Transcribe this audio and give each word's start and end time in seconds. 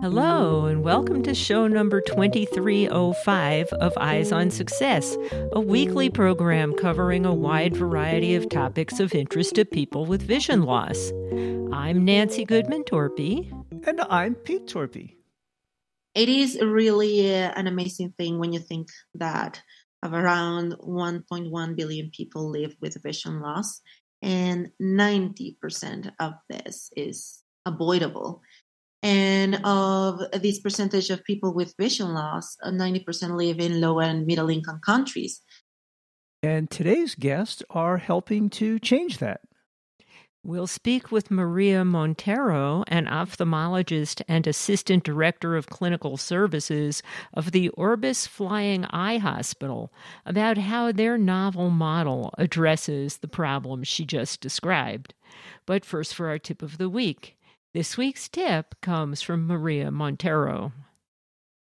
Hello, 0.00 0.64
and 0.64 0.82
welcome 0.82 1.22
to 1.24 1.34
show 1.34 1.66
number 1.66 2.00
2305 2.00 3.66
of 3.74 3.92
Eyes 3.98 4.32
on 4.32 4.50
Success, 4.50 5.18
a 5.52 5.60
weekly 5.60 6.08
program 6.08 6.72
covering 6.72 7.26
a 7.26 7.34
wide 7.34 7.76
variety 7.76 8.34
of 8.34 8.48
topics 8.48 8.98
of 8.98 9.14
interest 9.14 9.56
to 9.56 9.66
people 9.66 10.06
with 10.06 10.22
vision 10.22 10.62
loss. 10.62 11.12
I'm 11.70 12.02
Nancy 12.06 12.46
Goodman 12.46 12.84
Torpy. 12.84 13.52
And 13.86 14.00
I'm 14.00 14.34
Pete 14.34 14.66
Torpy. 14.66 15.16
It 16.14 16.30
is 16.30 16.58
really 16.62 17.34
uh, 17.34 17.52
an 17.56 17.66
amazing 17.66 18.14
thing 18.16 18.38
when 18.38 18.54
you 18.54 18.60
think 18.60 18.88
that 19.16 19.60
of 20.02 20.14
around 20.14 20.76
1.1 20.78 21.76
billion 21.76 22.10
people 22.10 22.50
live 22.50 22.74
with 22.80 23.02
vision 23.02 23.40
loss, 23.40 23.82
and 24.22 24.70
90% 24.80 26.12
of 26.20 26.34
this 26.48 26.90
is 26.96 27.42
avoidable. 27.66 28.42
And 29.02 29.60
of 29.64 30.20
this 30.42 30.60
percentage 30.60 31.08
of 31.08 31.24
people 31.24 31.54
with 31.54 31.74
vision 31.78 32.12
loss, 32.12 32.56
90% 32.64 33.30
uh, 33.30 33.34
live 33.34 33.58
in 33.58 33.80
low 33.80 33.98
and 33.98 34.26
middle 34.26 34.50
income 34.50 34.80
countries. 34.84 35.40
And 36.42 36.70
today's 36.70 37.14
guests 37.14 37.62
are 37.70 37.96
helping 37.96 38.50
to 38.50 38.78
change 38.78 39.18
that. 39.18 39.40
We'll 40.42 40.66
speak 40.66 41.12
with 41.12 41.30
Maria 41.30 41.84
Montero, 41.84 42.82
an 42.88 43.04
ophthalmologist 43.04 44.22
and 44.26 44.46
assistant 44.46 45.04
director 45.04 45.54
of 45.54 45.66
clinical 45.66 46.16
services 46.16 47.02
of 47.34 47.52
the 47.52 47.68
Orbis 47.70 48.26
Flying 48.26 48.86
Eye 48.86 49.18
Hospital, 49.18 49.92
about 50.24 50.56
how 50.56 50.92
their 50.92 51.18
novel 51.18 51.68
model 51.68 52.32
addresses 52.38 53.18
the 53.18 53.28
problems 53.28 53.86
she 53.86 54.06
just 54.06 54.40
described. 54.40 55.12
But 55.66 55.84
first, 55.84 56.14
for 56.14 56.28
our 56.28 56.38
tip 56.38 56.62
of 56.62 56.78
the 56.78 56.88
week. 56.88 57.36
This 57.74 57.98
week's 57.98 58.26
tip 58.26 58.74
comes 58.80 59.20
from 59.20 59.46
Maria 59.46 59.90
Montero. 59.90 60.72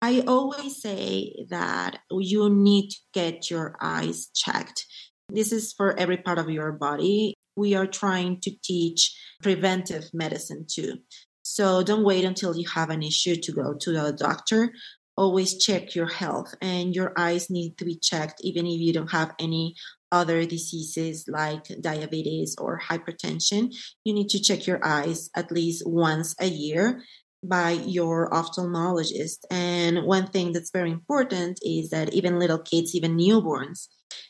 I 0.01 0.21
always 0.25 0.81
say 0.81 1.45
that 1.49 1.99
you 2.09 2.49
need 2.49 2.91
to 2.91 2.97
get 3.13 3.51
your 3.51 3.75
eyes 3.81 4.29
checked. 4.33 4.85
This 5.27 5.51
is 5.51 5.73
for 5.73 5.99
every 5.99 6.17
part 6.17 6.39
of 6.39 6.49
your 6.49 6.71
body. 6.71 7.35
We 7.55 7.75
are 7.75 7.87
trying 7.87 8.41
to 8.41 8.51
teach 8.63 9.15
preventive 9.41 10.09
medicine 10.13 10.65
too. 10.69 10.99
So 11.43 11.83
don't 11.83 12.05
wait 12.05 12.25
until 12.25 12.55
you 12.55 12.67
have 12.69 12.89
an 12.89 13.03
issue 13.03 13.35
to 13.35 13.51
go 13.51 13.73
to 13.81 14.05
a 14.05 14.11
doctor. 14.11 14.73
Always 15.15 15.63
check 15.63 15.93
your 15.93 16.07
health, 16.07 16.55
and 16.61 16.95
your 16.95 17.13
eyes 17.17 17.49
need 17.49 17.77
to 17.77 17.85
be 17.85 17.99
checked 17.99 18.41
even 18.41 18.65
if 18.65 18.79
you 18.79 18.93
don't 18.93 19.11
have 19.11 19.35
any 19.39 19.75
other 20.13 20.45
diseases 20.45 21.25
like 21.27 21.65
diabetes 21.81 22.55
or 22.59 22.79
hypertension, 22.79 23.73
you 24.05 24.13
need 24.13 24.29
to 24.29 24.39
check 24.39 24.67
your 24.67 24.79
eyes 24.85 25.29
at 25.35 25.51
least 25.51 25.83
once 25.87 26.35
a 26.39 26.45
year 26.47 27.01
by 27.43 27.71
your 27.71 28.29
ophthalmologist. 28.29 29.39
And 29.51 30.05
one 30.05 30.27
thing 30.27 30.53
that's 30.53 30.71
very 30.71 30.91
important 30.91 31.59
is 31.63 31.89
that 31.89 32.13
even 32.13 32.39
little 32.39 32.59
kids, 32.59 32.95
even 32.95 33.17
newborns, 33.17 33.87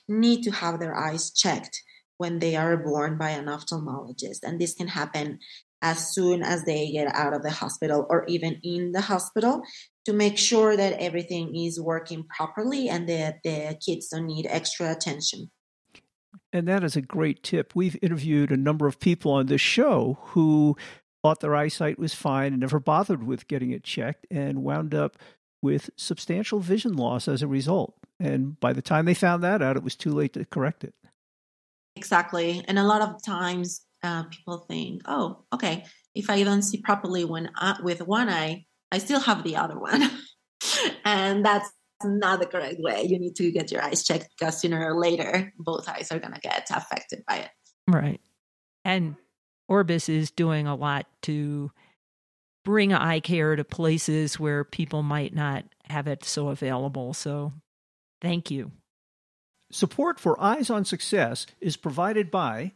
need 0.08 0.44
to 0.44 0.52
have 0.52 0.80
their 0.80 0.96
eyes 0.96 1.32
checked 1.32 1.82
when 2.18 2.40
they 2.40 2.56
are 2.56 2.78
born 2.78 3.18
by 3.18 3.32
an 3.32 3.46
ophthalmologist. 3.46 4.40
And 4.44 4.60
this 4.60 4.74
can 4.74 4.88
happen 4.88 5.40
as 5.82 6.14
soon 6.14 6.42
as 6.42 6.64
they 6.64 6.92
get 6.92 7.14
out 7.14 7.34
of 7.34 7.44
the 7.44 7.52
hospital 7.52 8.08
or 8.10 8.26
even 8.28 8.60
in 8.64 8.94
the 8.94 9.02
hospital 9.02 9.62
to 10.06 10.14
make 10.14 10.38
sure 10.38 10.78
that 10.78 10.94
everything 10.94 11.56
is 11.56 11.80
working 11.80 12.26
properly 12.36 12.90
and 12.90 13.08
that 13.10 13.38
the 13.44 13.78
kids 13.86 14.08
don't 14.10 14.28
need 14.28 14.48
extra 14.50 14.92
attention. 14.92 15.52
And 16.52 16.68
that 16.68 16.84
is 16.84 16.96
a 16.96 17.02
great 17.02 17.44
tip. 17.44 17.74
We've 17.76 17.98
interviewed 18.02 18.52
a 18.52 18.58
number 18.58 18.88
of 18.88 19.00
people 19.00 19.32
on 19.32 19.48
this 19.48 19.62
show 19.62 20.20
who 20.22 20.78
thought 21.22 21.40
their 21.40 21.56
eyesight 21.56 21.98
was 21.98 22.14
fine 22.14 22.54
and 22.54 22.60
never 22.60 22.80
bothered 22.80 23.24
with 23.24 23.48
getting 23.48 23.72
it 23.72 23.84
checked 23.84 24.28
and 24.30 24.64
wound 24.64 24.94
up 24.94 25.18
with 25.62 25.90
substantial 25.96 26.60
vision 26.60 26.96
loss 26.96 27.28
as 27.28 27.42
a 27.42 27.48
result. 27.48 27.96
And 28.20 28.60
by 28.60 28.74
the 28.74 28.82
time 28.82 29.06
they 29.06 29.14
found 29.14 29.44
that 29.44 29.62
out, 29.62 29.78
it 29.78 29.84
was 29.84 29.96
too 29.96 30.12
late 30.12 30.34
to 30.34 30.46
correct 30.46 30.84
it. 30.84 30.94
Exactly. 31.96 32.64
And 32.68 32.80
a 32.80 32.84
lot 32.84 33.02
of 33.02 33.24
times 33.24 33.86
uh, 34.04 34.24
people 34.24 34.66
think, 34.68 35.02
oh, 35.06 35.44
okay, 35.54 35.86
if 36.16 36.30
I 36.30 36.44
don't 36.44 36.62
see 36.62 36.82
properly 36.82 37.26
when 37.26 37.50
I, 37.56 37.78
with 37.82 38.02
one 38.02 38.30
eye, 38.30 38.66
I 38.92 38.98
still 38.98 39.20
have 39.20 39.44
the 39.44 39.56
other 39.56 39.80
one. 39.80 40.10
and 41.06 41.46
that's 41.46 41.72
not 42.04 42.40
the 42.40 42.46
correct 42.46 42.78
way. 42.80 43.04
You 43.04 43.20
need 43.20 43.36
to 43.36 43.52
get 43.52 43.72
your 43.72 43.82
eyes 43.82 44.04
checked 44.04 44.30
because 44.38 44.60
sooner 44.60 44.86
or 44.86 45.00
later, 45.00 45.54
both 45.58 45.88
eyes 45.88 46.12
are 46.12 46.20
going 46.20 46.34
to 46.34 46.40
get 46.40 46.68
affected 46.70 47.24
by 47.28 47.38
it. 47.38 47.50
Right. 47.88 48.22
And 48.86 49.16
Orbis 49.68 50.10
is 50.10 50.32
doing 50.32 50.68
a 50.68 50.76
lot 50.76 51.08
to 51.24 51.72
bring 52.66 52.94
eye 52.94 53.20
care 53.20 53.56
to 53.56 53.64
places 53.64 54.40
where 54.40 54.64
people 54.64 55.04
might 55.04 55.34
not 55.34 55.66
have 55.86 56.08
it 56.08 56.24
so 56.24 56.50
available. 56.50 57.14
So 57.14 57.54
thank 58.22 58.52
you. 58.52 58.72
Support 59.74 60.20
for 60.20 60.40
Eyes 60.40 60.70
on 60.70 60.86
Success 60.86 61.48
is 61.60 61.78
provided 61.78 62.30
by 62.30 62.74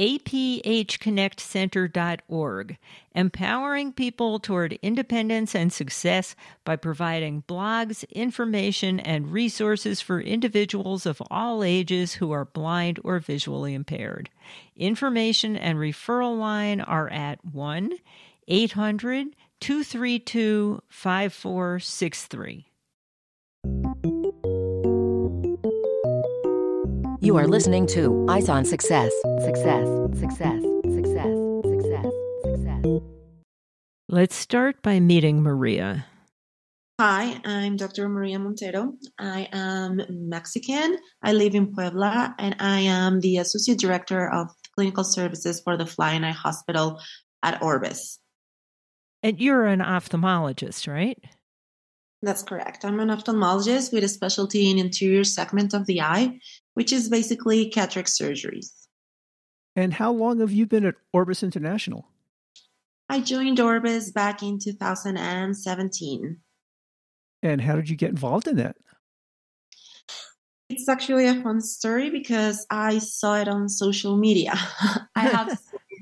aphconnectcenter.org, 0.00 2.78
empowering 3.14 3.92
people 3.92 4.40
toward 4.40 4.80
independence 4.82 5.54
and 5.54 5.72
success 5.72 6.34
by 6.64 6.74
providing 6.74 7.44
blogs, 7.46 8.04
information, 8.10 8.98
and 8.98 9.30
resources 9.30 10.00
for 10.00 10.20
individuals 10.20 11.06
of 11.06 11.22
all 11.30 11.62
ages 11.62 12.14
who 12.14 12.32
are 12.32 12.46
blind 12.46 12.98
or 13.04 13.20
visually 13.20 13.74
impaired. 13.74 14.28
Information 14.74 15.56
and 15.56 15.78
referral 15.78 16.36
line 16.36 16.80
are 16.80 17.08
at 17.10 17.44
1 17.44 17.92
800 18.48 19.36
232 19.60 20.82
5463. 20.88 22.67
You 27.28 27.36
are 27.36 27.46
listening 27.46 27.86
to 27.88 28.24
Eyes 28.30 28.48
on 28.48 28.64
Success. 28.64 29.12
Success, 29.44 29.86
success, 30.18 30.62
success, 30.88 31.34
success, 31.62 32.06
success. 32.42 33.02
Let's 34.08 34.34
start 34.34 34.80
by 34.80 34.98
meeting 34.98 35.42
Maria. 35.42 36.06
Hi, 36.98 37.38
I'm 37.44 37.76
Dr. 37.76 38.08
Maria 38.08 38.38
Montero. 38.38 38.94
I 39.18 39.46
am 39.52 40.00
Mexican. 40.08 40.96
I 41.22 41.34
live 41.34 41.54
in 41.54 41.74
Puebla, 41.74 42.34
and 42.38 42.56
I 42.60 42.80
am 42.80 43.20
the 43.20 43.36
Associate 43.36 43.78
Director 43.78 44.26
of 44.26 44.48
Clinical 44.74 45.04
Services 45.04 45.60
for 45.62 45.76
the 45.76 45.84
Flying 45.84 46.24
Eye 46.24 46.30
Hospital 46.30 46.98
at 47.42 47.60
Orbis. 47.60 48.20
And 49.22 49.38
you're 49.38 49.66
an 49.66 49.80
ophthalmologist, 49.80 50.90
right? 50.90 51.18
That's 52.22 52.42
correct. 52.42 52.84
I'm 52.84 52.98
an 52.98 53.08
ophthalmologist 53.08 53.92
with 53.92 54.02
a 54.02 54.08
specialty 54.08 54.70
in 54.70 54.78
anterior 54.78 55.24
segment 55.24 55.72
of 55.72 55.86
the 55.86 56.00
eye, 56.00 56.40
which 56.74 56.92
is 56.92 57.08
basically 57.08 57.70
cataract 57.70 58.08
surgeries. 58.08 58.72
And 59.76 59.94
how 59.94 60.10
long 60.10 60.40
have 60.40 60.50
you 60.50 60.66
been 60.66 60.84
at 60.84 60.96
Orbis 61.12 61.44
International? 61.44 62.08
I 63.08 63.20
joined 63.20 63.60
Orbis 63.60 64.10
back 64.10 64.42
in 64.42 64.58
2017. 64.58 66.40
And 67.42 67.60
how 67.60 67.76
did 67.76 67.88
you 67.88 67.96
get 67.96 68.10
involved 68.10 68.48
in 68.48 68.56
that? 68.56 68.76
It's 70.68 70.88
actually 70.88 71.26
a 71.26 71.40
fun 71.40 71.60
story 71.60 72.10
because 72.10 72.66
I 72.68 72.98
saw 72.98 73.36
it 73.36 73.48
on 73.48 73.68
social 73.68 74.16
media. 74.16 74.54
I 75.14 75.20
have 75.20 75.58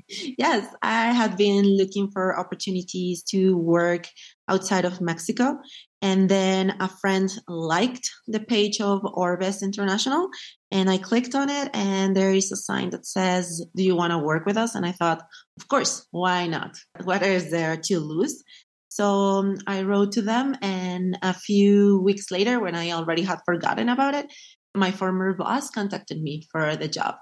yes, 0.37 0.73
I 0.81 1.13
had 1.13 1.37
been 1.37 1.77
looking 1.77 2.09
for 2.11 2.37
opportunities 2.37 3.23
to 3.23 3.57
work 3.57 4.07
outside 4.47 4.85
of 4.85 5.01
Mexico. 5.01 5.59
And 6.01 6.29
then 6.29 6.75
a 6.79 6.87
friend 6.87 7.31
liked 7.47 8.09
the 8.27 8.39
page 8.39 8.79
of 8.79 9.01
Orbis 9.03 9.63
International 9.63 10.29
and 10.71 10.89
I 10.89 10.97
clicked 10.97 11.33
on 11.33 11.49
it 11.49 11.69
and 11.73 12.15
there 12.15 12.31
is 12.31 12.51
a 12.51 12.55
sign 12.55 12.91
that 12.91 13.05
says, 13.05 13.65
do 13.75 13.83
you 13.83 13.95
want 13.95 14.11
to 14.11 14.19
work 14.19 14.45
with 14.45 14.57
us? 14.57 14.75
And 14.75 14.85
I 14.85 14.91
thought, 14.91 15.23
of 15.59 15.67
course, 15.67 16.05
why 16.11 16.47
not? 16.47 16.77
What 17.03 17.23
is 17.23 17.49
there 17.49 17.77
to 17.77 17.99
lose? 17.99 18.43
So 18.89 19.05
um, 19.05 19.57
I 19.65 19.83
wrote 19.83 20.11
to 20.13 20.21
them 20.21 20.55
and 20.61 21.17
a 21.21 21.33
few 21.33 21.99
weeks 22.01 22.31
later, 22.31 22.59
when 22.59 22.75
I 22.75 22.91
already 22.91 23.23
had 23.23 23.39
forgotten 23.45 23.89
about 23.89 24.13
it, 24.13 24.31
my 24.75 24.91
former 24.91 25.33
boss 25.33 25.71
contacted 25.71 26.21
me 26.21 26.47
for 26.51 26.75
the 26.75 26.87
job. 26.87 27.15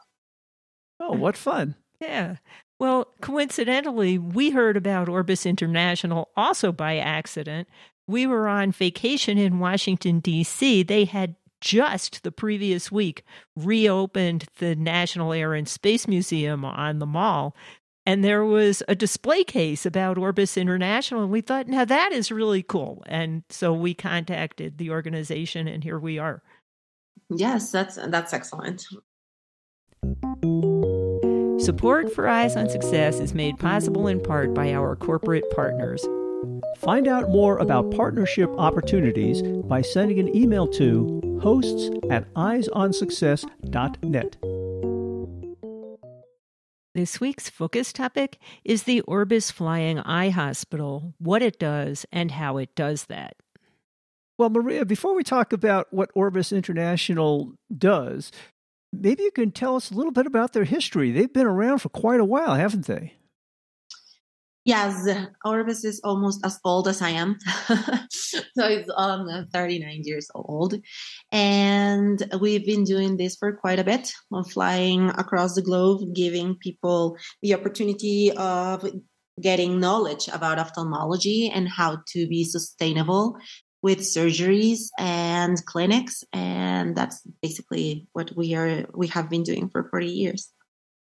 Oh, 1.00 1.14
what 1.14 1.38
fun. 1.38 1.76
Yeah. 2.02 2.38
Well, 2.80 3.08
coincidentally, 3.22 4.18
we 4.18 4.50
heard 4.50 4.76
about 4.76 5.08
Orbis 5.08 5.46
International 5.46 6.30
also 6.36 6.72
by 6.72 6.98
accident. 6.98 7.70
We 8.08 8.28
were 8.28 8.48
on 8.48 8.72
vacation 8.72 9.38
in 9.38 9.60
Washington, 9.60 10.20
D.C. 10.20 10.84
They 10.84 11.06
had 11.06 11.36
just 11.62 12.22
the 12.24 12.32
previous 12.32 12.92
week 12.92 13.24
reopened 13.56 14.46
the 14.60 14.76
National 14.76 15.34
Air 15.34 15.54
and 15.54 15.68
Space 15.68 16.08
Museum 16.08 16.64
on 16.64 17.00
the 17.00 17.06
mall. 17.06 17.56
And 18.06 18.24
there 18.24 18.46
was 18.46 18.84
a 18.88 18.94
display 18.94 19.44
case 19.44 19.84
about 19.84 20.20
Orbis 20.20 20.58
International. 20.58 21.24
And 21.24 21.32
we 21.32 21.42
thought, 21.42 21.68
now 21.68 21.86
that 21.86 22.12
is 22.12 22.32
really 22.32 22.62
cool. 22.62 23.04
And 23.08 23.44
so 23.50 23.74
we 23.74 23.96
contacted 23.96 24.78
the 24.78 24.92
organization, 24.92 25.68
and 25.68 25.84
here 25.84 25.98
we 25.98 26.20
are. 26.20 26.44
Yes, 27.30 27.72
that's 27.72 27.96
that's 27.96 28.34
excellent. 28.34 28.86
Support 31.60 32.14
for 32.14 32.28
Eyes 32.28 32.56
on 32.56 32.70
Success 32.70 33.20
is 33.20 33.34
made 33.34 33.58
possible 33.58 34.06
in 34.06 34.22
part 34.22 34.54
by 34.54 34.72
our 34.72 34.96
corporate 34.96 35.50
partners. 35.56 36.06
Find 36.76 37.08
out 37.08 37.30
more 37.30 37.58
about 37.58 37.92
partnership 37.92 38.50
opportunities 38.58 39.42
by 39.42 39.82
sending 39.82 40.20
an 40.20 40.36
email 40.36 40.68
to 40.68 41.40
hosts 41.42 41.90
at 42.10 42.32
eyesonsuccess.net. 42.34 44.38
This 46.94 47.20
week's 47.20 47.50
focus 47.50 47.92
topic 47.92 48.40
is 48.64 48.84
the 48.84 49.02
Orbis 49.02 49.52
Flying 49.52 50.00
Eye 50.00 50.30
Hospital, 50.30 51.14
what 51.18 51.42
it 51.42 51.60
does, 51.60 52.06
and 52.12 52.32
how 52.32 52.58
it 52.58 52.74
does 52.76 53.08
that. 53.08 53.36
Well, 54.38 54.50
Maria, 54.50 54.86
before 54.86 55.16
we 55.16 55.24
talk 55.24 55.54
about 55.54 55.94
what 55.94 56.12
Orbis 56.14 56.52
International 56.52 57.54
does, 57.76 58.32
maybe 58.94 59.24
you 59.24 59.32
can 59.32 59.52
tell 59.52 59.76
us 59.76 59.92
a 59.92 59.94
little 59.94 60.12
bit 60.12 60.26
about 60.26 60.54
their 60.54 60.64
history. 60.64 61.12
They've 61.12 61.32
been 61.32 61.48
around 61.48 61.80
for 61.80 61.90
quite 61.90 62.20
a 62.20 62.26
while, 62.26 62.56
haven't 62.56 62.88
they? 62.88 63.14
Yes, 64.66 65.08
Orbis 65.46 65.86
is 65.86 66.02
almost 66.04 66.44
as 66.44 66.60
old 66.66 66.88
as 66.88 67.00
I 67.00 67.12
am. 67.12 67.38
so 68.10 68.66
it's 68.66 68.90
um, 68.98 69.48
39 69.54 70.02
years 70.04 70.28
old. 70.34 70.74
And 71.32 72.24
we've 72.42 72.66
been 72.66 72.84
doing 72.84 73.16
this 73.16 73.36
for 73.36 73.54
quite 73.54 73.78
a 73.78 73.84
bit, 73.84 74.12
flying 74.50 75.10
across 75.10 75.54
the 75.54 75.62
globe, 75.62 76.16
giving 76.16 76.56
people 76.56 77.16
the 77.44 77.54
opportunity 77.54 78.32
of 78.32 78.90
getting 79.40 79.80
knowledge 79.80 80.30
about 80.30 80.58
ophthalmology 80.58 81.48
and 81.54 81.70
how 81.70 82.00
to 82.08 82.28
be 82.28 82.44
sustainable 82.44 83.38
with 83.84 84.00
surgeries 84.00 84.88
and 84.98 85.64
clinics. 85.68 86.24
And 86.34 86.96
that's 86.96 87.22
basically 87.44 88.08
what 88.14 88.36
we 88.36 88.56
are 88.56 88.88
we 88.96 89.06
have 89.10 89.30
been 89.30 89.44
doing 89.44 89.70
for 89.70 89.88
40 89.92 90.08
years. 90.08 90.52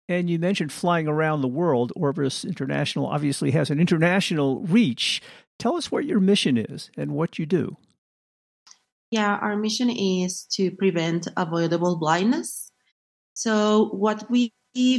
And 0.09 0.29
you 0.29 0.37
mentioned 0.37 0.71
flying 0.71 1.07
around 1.07 1.41
the 1.41 1.47
world. 1.47 1.93
Orbis 1.95 2.43
International 2.43 3.05
obviously 3.05 3.51
has 3.51 3.69
an 3.69 3.79
international 3.79 4.61
reach. 4.61 5.21
Tell 5.59 5.75
us 5.75 5.91
what 5.91 6.05
your 6.05 6.19
mission 6.19 6.57
is 6.57 6.91
and 6.97 7.11
what 7.11 7.39
you 7.39 7.45
do. 7.45 7.77
Yeah, 9.11 9.37
our 9.41 9.55
mission 9.55 9.89
is 9.89 10.47
to 10.53 10.71
prevent 10.71 11.27
avoidable 11.37 11.97
blindness. 11.97 12.71
So, 13.33 13.89
what 13.91 14.29
we 14.29 14.51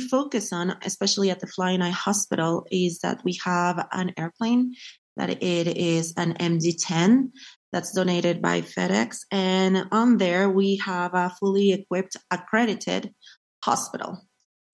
focus 0.08 0.52
on, 0.52 0.76
especially 0.82 1.30
at 1.30 1.40
the 1.40 1.48
Flying 1.48 1.82
Eye 1.82 1.90
Hospital, 1.90 2.66
is 2.70 3.00
that 3.00 3.24
we 3.24 3.38
have 3.44 3.86
an 3.92 4.12
airplane 4.16 4.74
that 5.16 5.30
it 5.42 5.76
is 5.76 6.14
an 6.16 6.34
MD10 6.34 7.30
that's 7.72 7.92
donated 7.92 8.40
by 8.40 8.62
FedEx. 8.62 9.18
And 9.30 9.86
on 9.90 10.18
there, 10.18 10.48
we 10.48 10.76
have 10.84 11.14
a 11.14 11.34
fully 11.40 11.72
equipped, 11.72 12.16
accredited 12.30 13.12
hospital. 13.64 14.22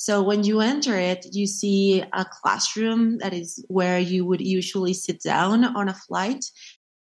So 0.01 0.23
when 0.23 0.45
you 0.45 0.63
enter 0.63 0.97
it, 0.97 1.27
you 1.31 1.47
see 1.47 2.03
a 2.15 2.25
classroom 2.25 3.19
that 3.19 3.35
is 3.35 3.63
where 3.69 3.99
you 3.99 4.25
would 4.25 4.41
usually 4.41 4.95
sit 4.95 5.23
down 5.23 5.63
on 5.63 5.91
a 5.91 5.95
flight. 5.95 6.43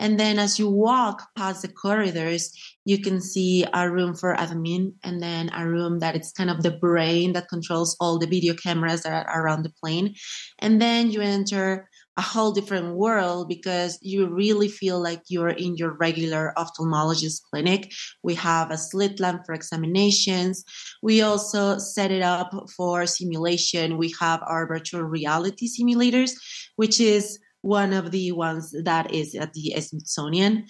And 0.01 0.19
then 0.19 0.37
as 0.37 0.59
you 0.59 0.69
walk 0.69 1.25
past 1.37 1.61
the 1.61 1.69
corridors, 1.69 2.51
you 2.83 3.01
can 3.01 3.21
see 3.21 3.65
a 3.73 3.89
room 3.89 4.15
for 4.15 4.35
admin 4.35 4.95
and 5.01 5.23
then 5.23 5.49
a 5.55 5.65
room 5.65 5.99
that 5.99 6.17
it's 6.17 6.33
kind 6.33 6.49
of 6.49 6.61
the 6.61 6.71
brain 6.71 7.31
that 7.33 7.47
controls 7.47 7.95
all 8.01 8.19
the 8.19 8.27
video 8.27 8.53
cameras 8.53 9.03
that 9.03 9.25
are 9.27 9.43
around 9.45 9.63
the 9.63 9.73
plane. 9.81 10.13
And 10.59 10.81
then 10.81 11.09
you 11.09 11.21
enter 11.21 11.87
a 12.19 12.21
whole 12.33 12.51
different 12.51 12.97
world 12.97 13.47
because 13.47 13.97
you 14.01 14.27
really 14.27 14.67
feel 14.67 14.99
like 15.01 15.21
you're 15.29 15.55
in 15.65 15.77
your 15.77 15.93
regular 15.93 16.51
ophthalmologist 16.57 17.39
clinic. 17.49 17.93
We 18.23 18.35
have 18.35 18.71
a 18.71 18.77
slit 18.77 19.21
lamp 19.21 19.43
for 19.45 19.55
examinations. 19.55 20.65
We 21.01 21.21
also 21.21 21.77
set 21.77 22.11
it 22.11 22.21
up 22.21 22.51
for 22.75 23.05
simulation. 23.05 23.97
We 23.97 24.13
have 24.19 24.41
our 24.45 24.67
virtual 24.67 25.03
reality 25.03 25.69
simulators, 25.69 26.31
which 26.75 26.99
is 26.99 27.39
one 27.61 27.93
of 27.93 28.11
the 28.11 28.33
ones 28.33 28.75
that 28.83 29.13
is 29.13 29.33
at 29.33 29.53
the 29.53 29.79
Smithsonian. 29.79 30.65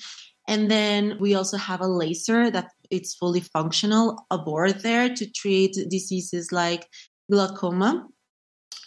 And 0.47 0.69
then 0.69 1.17
we 1.19 1.33
also 1.33 1.57
have 1.57 1.81
a 1.81 1.87
laser 2.03 2.51
that 2.51 2.69
it's 2.91 3.15
fully 3.15 3.41
functional 3.41 4.23
aboard 4.29 4.81
there 4.81 5.09
to 5.15 5.31
treat 5.31 5.73
diseases 5.89 6.51
like 6.51 6.85
glaucoma. 7.31 8.05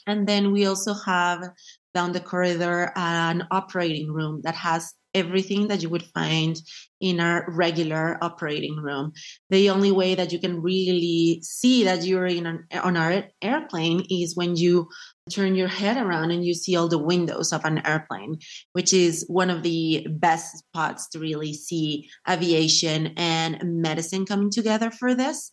And 0.06 0.28
then 0.28 0.52
we 0.52 0.66
also 0.66 0.94
have 0.94 1.50
down 1.94 2.12
the 2.12 2.20
corridor 2.20 2.92
an 2.96 3.46
operating 3.50 4.12
room 4.12 4.40
that 4.44 4.54
has 4.54 4.94
everything 5.14 5.68
that 5.68 5.82
you 5.82 5.88
would 5.90 6.04
find 6.14 6.56
in 7.00 7.20
a 7.20 7.42
regular 7.48 8.18
operating 8.22 8.76
room. 8.76 9.12
The 9.50 9.70
only 9.70 9.92
way 9.92 10.14
that 10.14 10.32
you 10.32 10.38
can 10.38 10.62
really 10.62 11.40
see 11.42 11.84
that 11.84 12.04
you're 12.04 12.26
in 12.26 12.46
an, 12.46 12.66
on 12.82 12.96
an 12.96 13.24
airplane 13.42 14.06
is 14.08 14.36
when 14.36 14.56
you 14.56 14.88
turn 15.30 15.54
your 15.54 15.68
head 15.68 15.96
around 15.96 16.30
and 16.30 16.44
you 16.44 16.54
see 16.54 16.76
all 16.76 16.88
the 16.88 16.98
windows 16.98 17.52
of 17.52 17.64
an 17.64 17.86
airplane, 17.86 18.38
which 18.72 18.92
is 18.92 19.24
one 19.28 19.50
of 19.50 19.62
the 19.62 20.06
best 20.10 20.58
spots 20.58 21.08
to 21.10 21.18
really 21.18 21.52
see 21.52 22.08
aviation 22.28 23.12
and 23.16 23.58
medicine 23.62 24.26
coming 24.26 24.50
together 24.50 24.90
for 24.90 25.14
this. 25.14 25.52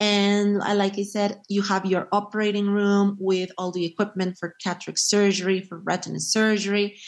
And 0.00 0.62
uh, 0.62 0.74
like 0.74 0.98
I 0.98 1.02
said, 1.02 1.40
you 1.48 1.60
have 1.62 1.84
your 1.84 2.08
operating 2.10 2.66
room 2.66 3.16
with 3.20 3.50
all 3.58 3.70
the 3.70 3.84
equipment 3.84 4.36
for 4.40 4.54
cataract 4.62 4.98
surgery, 4.98 5.60
for 5.60 5.78
retina 5.78 6.20
surgery, 6.20 6.98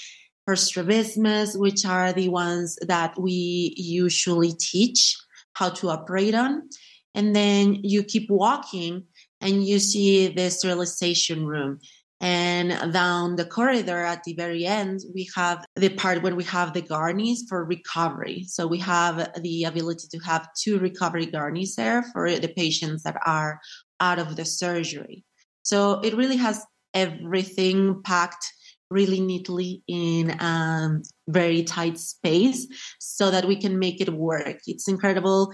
for 0.44 0.54
strabismus, 0.56 1.56
which 1.56 1.86
are 1.86 2.12
the 2.12 2.28
ones 2.28 2.78
that 2.86 3.18
we 3.18 3.74
usually 3.78 4.52
teach 4.52 5.16
how 5.54 5.70
to 5.70 5.88
operate 5.88 6.34
on. 6.34 6.68
And 7.14 7.34
then 7.34 7.78
you 7.82 8.02
keep 8.02 8.30
walking 8.30 9.04
and 9.40 9.66
you 9.66 9.78
see 9.78 10.28
the 10.28 10.50
sterilization 10.50 11.46
room. 11.46 11.80
And 12.22 12.92
down 12.92 13.34
the 13.34 13.44
corridor 13.44 14.04
at 14.04 14.22
the 14.22 14.34
very 14.34 14.64
end, 14.64 15.00
we 15.12 15.28
have 15.34 15.66
the 15.74 15.88
part 15.88 16.22
where 16.22 16.36
we 16.36 16.44
have 16.44 16.72
the 16.72 16.80
gurneys 16.80 17.44
for 17.48 17.64
recovery. 17.64 18.44
So 18.46 18.68
we 18.68 18.78
have 18.78 19.32
the 19.42 19.64
ability 19.64 20.06
to 20.12 20.18
have 20.20 20.48
two 20.56 20.78
recovery 20.78 21.26
gurneys 21.26 21.74
there 21.74 22.04
for 22.12 22.30
the 22.30 22.54
patients 22.56 23.02
that 23.02 23.16
are 23.26 23.60
out 23.98 24.20
of 24.20 24.36
the 24.36 24.44
surgery. 24.44 25.24
So 25.64 25.98
it 26.00 26.14
really 26.14 26.36
has 26.36 26.64
everything 26.94 28.00
packed 28.04 28.46
really 28.88 29.20
neatly 29.20 29.82
in 29.88 30.30
a 30.30 31.00
very 31.26 31.64
tight 31.64 31.98
space 31.98 32.68
so 33.00 33.32
that 33.32 33.46
we 33.46 33.56
can 33.56 33.80
make 33.80 34.00
it 34.00 34.12
work. 34.12 34.58
It's 34.68 34.86
incredible 34.86 35.52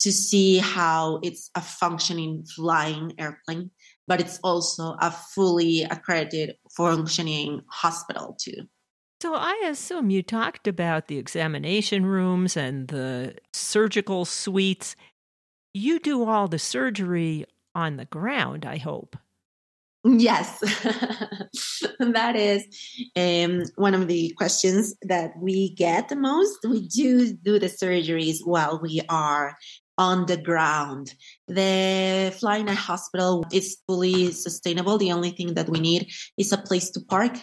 to 0.00 0.12
see 0.12 0.58
how 0.58 1.18
it's 1.22 1.50
a 1.54 1.60
functioning 1.60 2.46
flying 2.54 3.12
airplane 3.18 3.72
but 4.08 4.20
it's 4.20 4.40
also 4.42 4.96
a 5.00 5.10
fully 5.10 5.82
accredited 5.82 6.56
functioning 6.76 7.62
hospital 7.68 8.36
too. 8.40 8.66
So 9.20 9.34
I 9.34 9.64
assume 9.68 10.10
you 10.10 10.22
talked 10.22 10.66
about 10.66 11.08
the 11.08 11.18
examination 11.18 12.06
rooms 12.06 12.56
and 12.56 12.88
the 12.88 13.36
surgical 13.52 14.24
suites. 14.24 14.96
You 15.74 15.98
do 15.98 16.24
all 16.24 16.48
the 16.48 16.58
surgery 16.58 17.44
on 17.74 17.96
the 17.96 18.06
ground, 18.06 18.64
I 18.64 18.78
hope. 18.78 19.16
Yes, 20.04 20.60
that 21.98 22.36
is 22.36 22.64
um, 23.16 23.64
one 23.74 23.94
of 23.94 24.06
the 24.06 24.32
questions 24.36 24.94
that 25.02 25.32
we 25.40 25.74
get 25.74 26.08
the 26.08 26.16
most. 26.16 26.58
We 26.64 26.86
do 26.86 27.32
do 27.34 27.58
the 27.58 27.66
surgeries 27.66 28.38
while 28.44 28.80
we 28.80 29.00
are 29.08 29.56
on 29.98 30.26
the 30.26 30.36
ground. 30.36 31.12
The 31.48 32.34
Flying 32.38 32.68
Eye 32.68 32.74
Hospital 32.74 33.44
is 33.52 33.78
fully 33.86 34.32
sustainable. 34.32 34.96
The 34.96 35.12
only 35.12 35.30
thing 35.30 35.54
that 35.54 35.68
we 35.68 35.80
need 35.80 36.10
is 36.38 36.52
a 36.52 36.58
place 36.58 36.90
to 36.90 37.00
park 37.00 37.36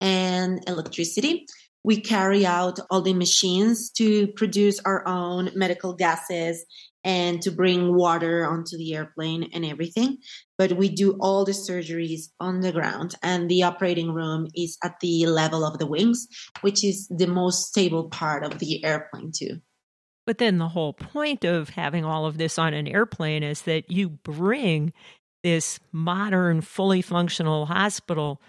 and 0.00 0.62
electricity. 0.68 1.46
We 1.84 2.00
carry 2.00 2.46
out 2.46 2.78
all 2.90 3.00
the 3.02 3.14
machines 3.14 3.90
to 3.92 4.28
produce 4.28 4.78
our 4.84 5.06
own 5.08 5.50
medical 5.54 5.94
gases 5.94 6.64
and 7.02 7.42
to 7.42 7.50
bring 7.50 7.94
water 7.96 8.46
onto 8.46 8.76
the 8.76 8.94
airplane 8.94 9.50
and 9.52 9.64
everything. 9.64 10.18
But 10.56 10.74
we 10.74 10.88
do 10.88 11.16
all 11.20 11.44
the 11.44 11.52
surgeries 11.52 12.28
on 12.38 12.60
the 12.60 12.70
ground, 12.70 13.16
and 13.22 13.50
the 13.50 13.64
operating 13.64 14.12
room 14.12 14.46
is 14.54 14.78
at 14.84 15.00
the 15.00 15.26
level 15.26 15.64
of 15.64 15.78
the 15.78 15.86
wings, 15.86 16.28
which 16.60 16.84
is 16.84 17.08
the 17.08 17.26
most 17.26 17.66
stable 17.66 18.08
part 18.08 18.44
of 18.44 18.60
the 18.60 18.84
airplane, 18.84 19.32
too. 19.34 19.60
But 20.26 20.38
then 20.38 20.58
the 20.58 20.68
whole 20.68 20.92
point 20.92 21.44
of 21.44 21.70
having 21.70 22.04
all 22.04 22.26
of 22.26 22.38
this 22.38 22.58
on 22.58 22.74
an 22.74 22.86
airplane 22.86 23.42
is 23.42 23.62
that 23.62 23.90
you 23.90 24.08
bring 24.08 24.92
this 25.42 25.80
modern, 25.90 26.60
fully 26.60 27.02
functional 27.02 27.66
hospital 27.66 28.40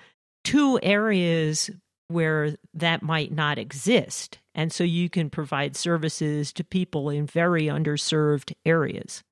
to 0.46 0.80
areas 0.84 1.72
where 2.10 2.56
that 2.74 3.02
might 3.02 3.32
not 3.32 3.58
exist. 3.58 4.38
And 4.54 4.72
so 4.72 4.84
you 4.84 5.10
can 5.10 5.30
provide 5.30 5.76
services 5.76 6.54
to 6.54 6.64
people 6.64 7.10
in 7.10 7.26
very 7.26 7.64
underserved 7.64 8.54
areas. 8.66 9.24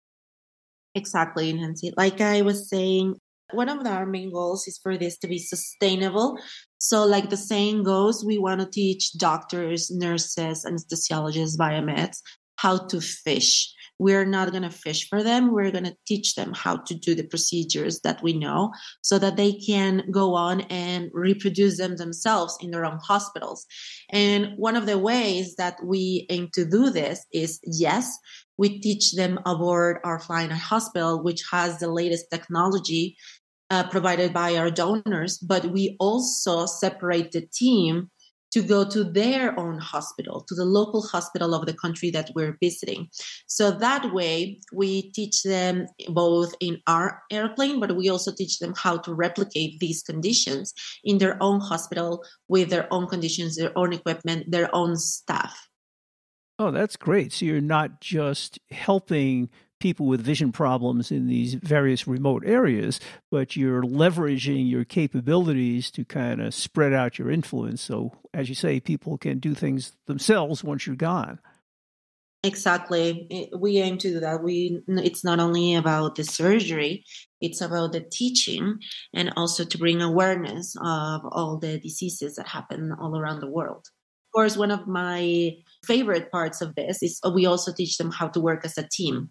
Exactly, 0.95 1.53
Nancy. 1.53 1.93
Like 1.95 2.21
I 2.21 2.41
was 2.41 2.67
saying, 2.69 3.17
one 3.51 3.69
of 3.69 3.85
our 3.85 4.05
main 4.05 4.31
goals 4.31 4.67
is 4.67 4.79
for 4.81 4.97
this 4.97 5.17
to 5.19 5.27
be 5.27 5.37
sustainable. 5.37 6.39
So, 6.83 7.05
like 7.05 7.29
the 7.29 7.37
saying 7.37 7.83
goes, 7.83 8.25
we 8.25 8.39
want 8.39 8.59
to 8.59 8.65
teach 8.65 9.13
doctors, 9.13 9.91
nurses, 9.91 10.65
anesthesiologists, 10.65 11.55
biomeds 11.55 12.17
how 12.55 12.87
to 12.87 12.99
fish 12.99 13.71
we're 14.01 14.25
not 14.25 14.49
going 14.49 14.63
to 14.63 14.71
fish 14.71 15.07
for 15.07 15.21
them. 15.21 15.51
We're 15.51 15.69
going 15.69 15.83
to 15.83 15.95
teach 16.07 16.33
them 16.33 16.53
how 16.55 16.77
to 16.77 16.95
do 16.95 17.13
the 17.13 17.23
procedures 17.23 17.99
that 17.99 18.23
we 18.23 18.33
know 18.33 18.73
so 19.03 19.19
that 19.19 19.37
they 19.37 19.53
can 19.53 20.09
go 20.09 20.33
on 20.33 20.61
and 20.61 21.11
reproduce 21.13 21.77
them 21.77 21.97
themselves 21.97 22.57
in 22.61 22.71
their 22.71 22.83
own 22.83 22.97
hospitals. 22.97 23.67
And 24.09 24.53
one 24.57 24.75
of 24.75 24.87
the 24.87 24.97
ways 24.97 25.53
that 25.57 25.75
we 25.85 26.25
aim 26.31 26.49
to 26.53 26.65
do 26.65 26.89
this 26.89 27.23
is 27.31 27.59
yes, 27.63 28.17
we 28.57 28.79
teach 28.79 29.11
them 29.11 29.39
aboard 29.45 29.99
our 30.03 30.19
flying 30.19 30.49
hospital, 30.49 31.21
which 31.21 31.43
has 31.51 31.77
the 31.77 31.91
latest 31.91 32.25
technology 32.31 33.17
uh, 33.71 33.87
provided 33.87 34.33
by 34.33 34.55
our 34.57 34.69
donors, 34.69 35.37
but 35.37 35.65
we 35.67 35.95
also 35.99 36.65
separate 36.65 37.31
the 37.31 37.47
team 37.53 38.11
to 38.51 38.61
go 38.61 38.83
to 38.83 39.05
their 39.05 39.57
own 39.57 39.79
hospital, 39.79 40.43
to 40.45 40.53
the 40.53 40.65
local 40.65 41.01
hospital 41.01 41.55
of 41.55 41.65
the 41.65 41.73
country 41.73 42.11
that 42.11 42.29
we're 42.35 42.57
visiting. 42.61 43.07
So 43.47 43.71
that 43.71 44.13
way, 44.13 44.59
we 44.73 45.09
teach 45.13 45.43
them 45.43 45.87
both 46.09 46.53
in 46.59 46.81
our 46.85 47.21
airplane, 47.31 47.79
but 47.79 47.95
we 47.95 48.09
also 48.09 48.33
teach 48.33 48.59
them 48.59 48.73
how 48.75 48.97
to 48.97 49.13
replicate 49.13 49.79
these 49.79 50.03
conditions 50.03 50.73
in 51.05 51.17
their 51.17 51.41
own 51.41 51.61
hospital 51.61 52.25
with 52.49 52.69
their 52.69 52.93
own 52.93 53.07
conditions, 53.07 53.55
their 53.55 53.71
own 53.77 53.93
equipment, 53.93 54.51
their 54.51 54.69
own 54.75 54.97
staff. 54.97 55.69
Oh, 56.59 56.71
that's 56.71 56.97
great. 56.97 57.31
So 57.31 57.45
you're 57.45 57.61
not 57.61 58.01
just 58.01 58.59
helping 58.69 59.49
people 59.81 60.05
with 60.05 60.21
vision 60.21 60.51
problems 60.51 61.11
in 61.11 61.27
these 61.27 61.55
various 61.55 62.07
remote 62.07 62.43
areas, 62.45 62.99
but 63.29 63.55
you're 63.55 63.83
leveraging 63.83 64.69
your 64.69 64.85
capabilities 64.85 65.91
to 65.91 66.05
kind 66.05 66.41
of 66.41 66.53
spread 66.53 66.93
out 66.93 67.19
your 67.19 67.29
influence. 67.29 67.81
So, 67.81 68.13
as 68.33 68.47
you 68.47 68.55
say, 68.55 68.79
people 68.79 69.17
can 69.17 69.39
do 69.39 69.53
things 69.53 69.93
themselves 70.07 70.63
once 70.63 70.87
you're 70.87 70.95
gone. 70.95 71.39
Exactly. 72.43 73.49
We 73.55 73.77
aim 73.77 73.99
to 73.99 74.13
do 74.13 74.19
that. 74.19 74.41
We 74.43 74.81
it's 74.87 75.23
not 75.23 75.39
only 75.39 75.75
about 75.75 76.15
the 76.15 76.23
surgery, 76.23 77.05
it's 77.39 77.61
about 77.61 77.91
the 77.91 78.01
teaching 78.01 78.79
and 79.13 79.31
also 79.37 79.63
to 79.63 79.77
bring 79.77 80.01
awareness 80.01 80.75
of 80.77 81.21
all 81.23 81.59
the 81.61 81.79
diseases 81.79 82.35
that 82.35 82.47
happen 82.47 82.93
all 82.99 83.15
around 83.15 83.41
the 83.41 83.51
world. 83.51 83.85
Of 83.85 84.33
course, 84.33 84.57
one 84.57 84.71
of 84.71 84.87
my 84.87 85.51
favorite 85.85 86.31
parts 86.31 86.61
of 86.61 86.73
this 86.73 87.03
is 87.03 87.19
we 87.31 87.45
also 87.45 87.73
teach 87.73 87.97
them 87.97 88.09
how 88.09 88.29
to 88.29 88.39
work 88.39 88.65
as 88.65 88.77
a 88.77 88.87
team 88.89 89.29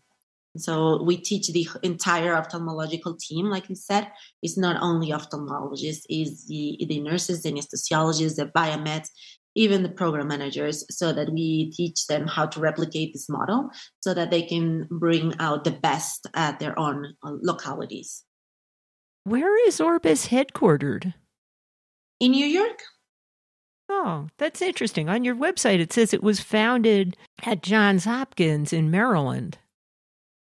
so 0.57 1.03
we 1.03 1.17
teach 1.17 1.49
the 1.49 1.69
entire 1.83 2.35
ophthalmological 2.35 3.19
team, 3.19 3.47
like 3.47 3.69
you 3.69 3.77
said, 3.77 4.11
it's 4.43 4.59
not 4.59 4.83
only 4.83 5.11
ophthalmologists, 5.11 6.05
is 6.09 6.47
the, 6.47 6.77
the 6.89 7.01
nurses, 7.01 7.43
the 7.43 7.53
anesthesiologists, 7.53 8.37
the 8.37 8.47
biomeds, 8.47 9.09
even 9.55 9.83
the 9.83 9.89
program 9.89 10.29
managers, 10.29 10.85
so 10.91 11.13
that 11.13 11.33
we 11.33 11.71
teach 11.71 12.07
them 12.07 12.27
how 12.27 12.47
to 12.47 12.61
replicate 12.61 13.13
this 13.13 13.29
model 13.29 13.71
so 14.01 14.13
that 14.13 14.31
they 14.31 14.43
can 14.43 14.89
bring 14.91 15.35
out 15.39 15.65
the 15.65 15.71
best 15.71 16.27
at 16.35 16.59
their 16.59 16.77
own 16.79 17.15
uh, 17.23 17.33
localities. 17.43 18.25
Where 19.25 19.67
is 19.69 19.81
Orbis 19.81 20.29
headquartered? 20.29 21.15
In 22.19 22.33
New 22.33 22.47
York. 22.47 22.83
Oh, 23.89 24.29
that's 24.39 24.63
interesting. 24.63 25.09
On 25.09 25.25
your 25.25 25.35
website, 25.35 25.81
it 25.81 25.93
says 25.93 26.13
it 26.13 26.23
was 26.23 26.41
founded 26.41 27.17
at 27.45 27.63
Johns 27.63 28.05
Hopkins 28.05 28.73
in 28.73 28.91
Maryland. 28.91 29.59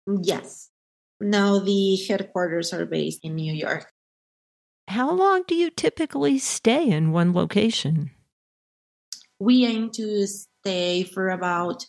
Yes. 0.08 0.70
Now 1.20 1.60
the 1.60 1.96
headquarters 2.08 2.74
are 2.74 2.86
based 2.86 3.20
in 3.24 3.36
New 3.36 3.54
York. 3.54 3.92
How 4.88 5.12
long 5.12 5.44
do 5.48 5.56
you 5.56 5.70
typically 5.70 6.38
stay 6.38 6.88
in 6.88 7.12
one 7.12 7.34
location? 7.34 8.12
We 9.40 9.66
aim 9.66 9.90
to 9.92 10.28
stay 10.28 11.04
for 11.04 11.30
about 11.30 11.86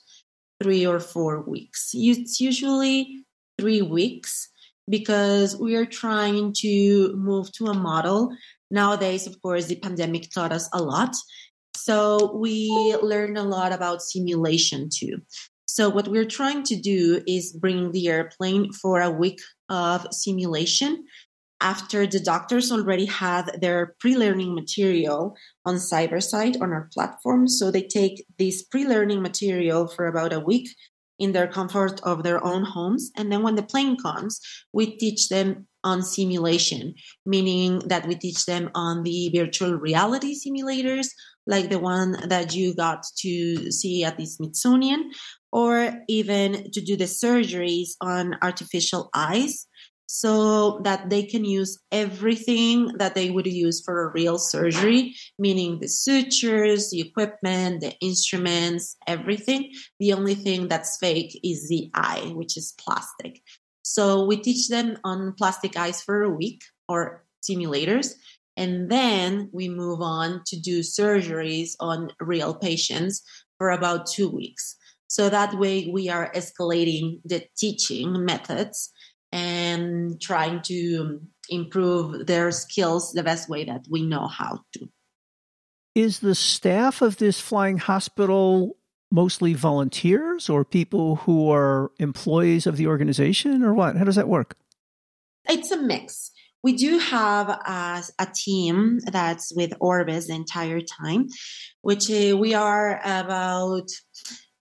three 0.63 0.87
or 0.87 1.01
four 1.01 1.43
weeks. 1.43 1.91
It's 1.93 2.41
usually 2.41 3.25
three 3.59 3.83
weeks 3.83 4.49
because 4.89 5.57
we 5.57 5.77
are 5.77 5.87
trying 5.87 6.55
to 6.61 7.15
move 7.17 7.53
to 7.53 7.67
a 7.67 7.75
model. 7.75 8.35
Nowadays, 8.71 9.27
of 9.27 9.41
course, 9.43 9.67
the 9.67 9.77
pandemic 9.77 10.31
taught 10.31 10.53
us 10.53 10.69
a 10.73 10.83
lot. 10.83 11.15
So 11.77 12.35
we 12.35 12.97
learned 13.03 13.37
a 13.37 13.43
lot 13.43 13.73
about 13.73 14.03
simulation 14.03 14.89
too. 14.93 15.23
So 15.77 15.91
what 15.91 16.09
we're 16.09 16.25
trying 16.25 16.63
to 16.63 16.77
do 16.77 17.23
is 17.27 17.53
bring 17.53 17.93
the 17.93 18.09
airplane 18.09 18.73
for 18.73 19.03
a 19.03 19.11
week 19.11 19.41
of 19.69 20.07
simulation 20.11 21.05
after 21.61 22.07
the 22.07 22.19
doctors 22.19 22.73
already 22.73 23.05
had 23.05 23.61
their 23.61 23.95
pre-learning 24.01 24.55
material 24.55 25.37
on 25.67 25.75
CyberSight 25.75 26.63
on 26.63 26.73
our 26.73 26.89
platform. 26.95 27.47
So 27.47 27.71
they 27.71 27.83
take 27.83 28.25
this 28.39 28.63
pre-learning 28.63 29.21
material 29.21 29.87
for 29.87 30.07
about 30.07 30.33
a 30.33 30.41
week 30.41 30.67
in 31.19 31.33
their 31.33 31.47
comfort 31.47 32.01
of 32.05 32.23
their 32.23 32.43
own 32.43 32.65
homes. 32.65 33.11
And 33.15 33.31
then 33.31 33.43
when 33.43 33.57
the 33.57 33.63
plane 33.63 33.99
comes, 33.99 34.41
we 34.73 34.97
teach 34.97 35.29
them 35.29 35.67
on 35.85 36.03
simulation, 36.03 36.95
meaning 37.27 37.81
that 37.81 38.07
we 38.09 38.15
teach 38.15 38.47
them 38.47 38.71
on 38.75 39.03
the 39.03 39.31
virtual 39.35 39.75
reality 39.75 40.35
simulators, 40.35 41.09
like 41.47 41.71
the 41.71 41.79
one 41.79 42.29
that 42.29 42.55
you 42.55 42.75
got 42.75 43.05
to 43.19 43.71
see 43.71 44.05
at 44.05 44.17
the 44.17 44.27
Smithsonian, 44.27 45.13
or 45.57 46.03
even 46.07 46.71
to 46.71 46.83
do 46.83 46.97
the 46.97 47.05
surgeries 47.05 47.93
on 48.03 48.37
artificial 48.43 49.09
eyes 49.15 49.67
so 50.05 50.81
that 50.85 51.09
they 51.09 51.23
can 51.23 51.47
use 51.47 51.79
everything 51.91 52.89
that 52.99 53.15
they 53.15 53.31
would 53.31 53.47
use 53.47 53.81
for 53.83 54.05
a 54.05 54.13
real 54.13 54.39
surgery, 54.39 55.17
meaning 55.39 55.81
the 55.81 55.89
sutures, 55.89 56.91
the 56.91 57.01
equipment, 57.01 57.81
the 57.81 57.95
instruments, 58.03 58.99
everything. 59.07 59.73
The 59.99 60.13
only 60.13 60.35
thing 60.35 60.69
that's 60.69 60.99
fake 60.99 61.41
is 61.43 61.71
the 61.71 61.91
eye, 61.95 62.33
which 62.35 62.59
is 62.59 62.75
plastic. 62.79 63.41
So 63.81 64.27
we 64.27 64.37
teach 64.37 64.69
them 64.69 64.99
on 65.05 65.33
plastic 65.39 65.75
eyes 65.75 66.03
for 66.03 66.23
a 66.23 66.31
week 66.31 66.65
or 66.87 67.25
simulators. 67.43 68.13
And 68.59 68.91
then 68.91 69.49
we 69.55 69.71
move 69.71 70.03
on 70.03 70.43
to 70.49 70.61
do 70.61 70.81
surgeries 70.81 71.71
on 71.81 72.11
real 72.21 72.55
patients 72.55 73.23
for 73.57 73.71
about 73.71 74.07
two 74.07 74.29
weeks. 74.29 74.77
So 75.09 75.29
that 75.29 75.55
way 75.55 75.89
we 75.93 76.09
are 76.09 76.33
escalating 76.33 77.21
the 77.25 77.45
teaching 77.57 78.25
methods 78.25 78.93
and 79.33 80.21
trying 80.21 80.63
to 80.63 81.21
improve 81.49 82.27
their 82.27 82.51
skills 82.51 83.13
the 83.13 83.23
best 83.23 83.49
way 83.49 83.65
that 83.65 83.85
we 83.91 84.03
know 84.03 84.27
how 84.27 84.61
to. 84.75 84.89
Is 85.95 86.21
the 86.21 86.35
staff 86.35 87.03
of 87.03 87.17
this 87.17 87.41
flying 87.41 87.79
hospital 87.79 88.77
mostly 89.11 89.55
volunteers 89.55 90.49
or 90.49 90.65
people 90.65 91.17
who 91.17 91.51
are 91.51 91.91
employees 91.99 92.67
of 92.67 92.77
the 92.77 92.87
organization 92.87 93.63
or 93.63 93.73
what? 93.73 93.97
How 93.97 94.05
does 94.05 94.17
that 94.17 94.29
work? 94.29 94.57
It's 95.49 95.71
a 95.71 95.81
mix. 95.81 96.33
We 96.63 96.77
do 96.77 96.99
have 96.99 97.49
a, 97.49 98.03
a 98.19 98.27
team 98.35 98.99
that's 99.13 99.55
with 99.55 99.73
Orbis 99.81 100.27
the 100.27 100.35
entire 100.35 100.81
time, 100.81 101.29
which 101.83 102.11
uh, 102.11 102.37
we 102.37 102.55
are 102.55 103.01
about 103.05 103.89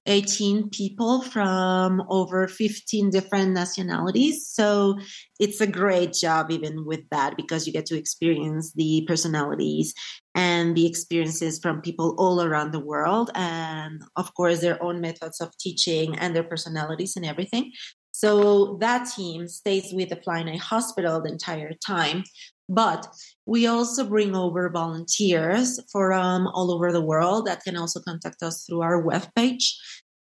18 0.06 0.70
people 0.70 1.22
from 1.22 2.04
over 2.10 2.48
15 2.48 3.10
different 3.10 3.54
nationalities. 3.54 4.48
So 4.48 5.00
it's 5.40 5.62
a 5.62 5.68
great 5.68 6.14
job, 6.14 6.52
even 6.52 6.86
with 6.86 7.02
that, 7.12 7.36
because 7.38 7.66
you 7.66 7.74
get 7.74 7.86
to 7.88 7.98
experience 7.98 8.74
the 8.74 9.04
personalities 9.08 9.94
and 10.36 10.76
the 10.76 10.86
experiences 10.86 11.60
from 11.60 11.82
people 11.82 12.16
all 12.18 12.42
around 12.42 12.72
the 12.72 12.80
world. 12.80 13.32
And 13.36 14.02
of 14.16 14.34
course, 14.36 14.62
their 14.62 14.82
own 14.84 15.02
methods 15.02 15.42
of 15.42 15.58
teaching 15.58 16.18
and 16.20 16.36
their 16.36 16.44
personalities 16.44 17.16
and 17.16 17.26
everything. 17.26 17.72
So 18.12 18.78
that 18.80 19.10
team 19.14 19.48
stays 19.48 19.92
with 19.92 20.10
the 20.10 20.16
Flying 20.16 20.58
Hospital 20.58 21.22
the 21.22 21.32
entire 21.32 21.74
time. 21.86 22.24
But 22.68 23.08
we 23.46 23.68
also 23.68 24.06
bring 24.06 24.36
over 24.36 24.70
volunteers 24.70 25.80
from 25.92 26.48
all 26.48 26.72
over 26.72 26.92
the 26.92 27.02
world 27.02 27.46
that 27.46 27.64
can 27.64 27.78
also 27.78 28.00
contact 28.00 28.42
us 28.42 28.66
through 28.66 28.82
our 28.82 29.04
webpage. 29.04 29.74